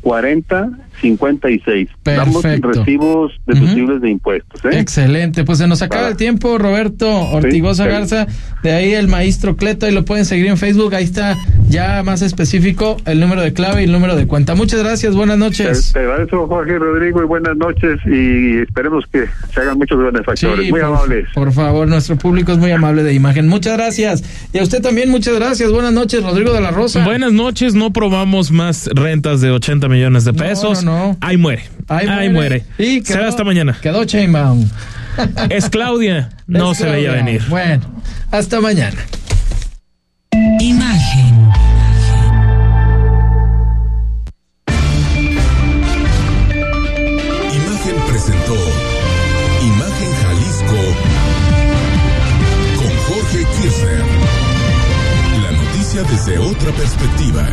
[0.02, 1.88] 40 56.
[2.02, 2.68] Perfecto.
[2.68, 4.64] Damos recibos deducibles de impuestos.
[4.64, 4.78] ¿eh?
[4.78, 5.44] Excelente.
[5.44, 8.26] Pues se nos acaba el tiempo, Roberto Ortigosa Garza.
[8.62, 9.88] De ahí el maestro Cleto.
[9.88, 10.94] Y lo pueden seguir en Facebook.
[10.94, 11.36] Ahí está
[11.68, 14.54] ya más específico el número de clave y el número de cuenta.
[14.54, 15.14] Muchas gracias.
[15.14, 15.92] Buenas noches.
[15.92, 18.00] Te, agradezco, Jorge Rodrigo, y buenas noches.
[18.06, 20.70] Y esperemos que se hagan muchos benefactores.
[20.70, 21.28] muy amables.
[21.34, 23.48] Por favor, nuestro público es muy amable de imagen.
[23.48, 24.22] Muchas gracias.
[24.52, 25.70] Y a usted también, muchas gracias.
[25.70, 27.04] Buenas noches, Rodrigo de la Rosa.
[27.04, 27.74] Buenas noches.
[27.74, 30.84] No probamos más rentas de 80 millones de pesos.
[31.20, 31.64] Ahí muere.
[31.88, 32.64] Ahí, muere.
[32.78, 33.76] Y quedó, hasta mañana.
[33.80, 34.68] Quedó Chainbaum.
[35.50, 36.30] Es Claudia.
[36.46, 37.42] No se veía venir.
[37.48, 37.82] Bueno,
[38.30, 38.96] hasta mañana.
[40.60, 41.50] Imagen.
[47.52, 48.54] Imagen presentó
[49.62, 50.80] Imagen Jalisco
[52.76, 54.04] con Jorge Kirchner.
[55.42, 57.48] La noticia desde otra perspectiva.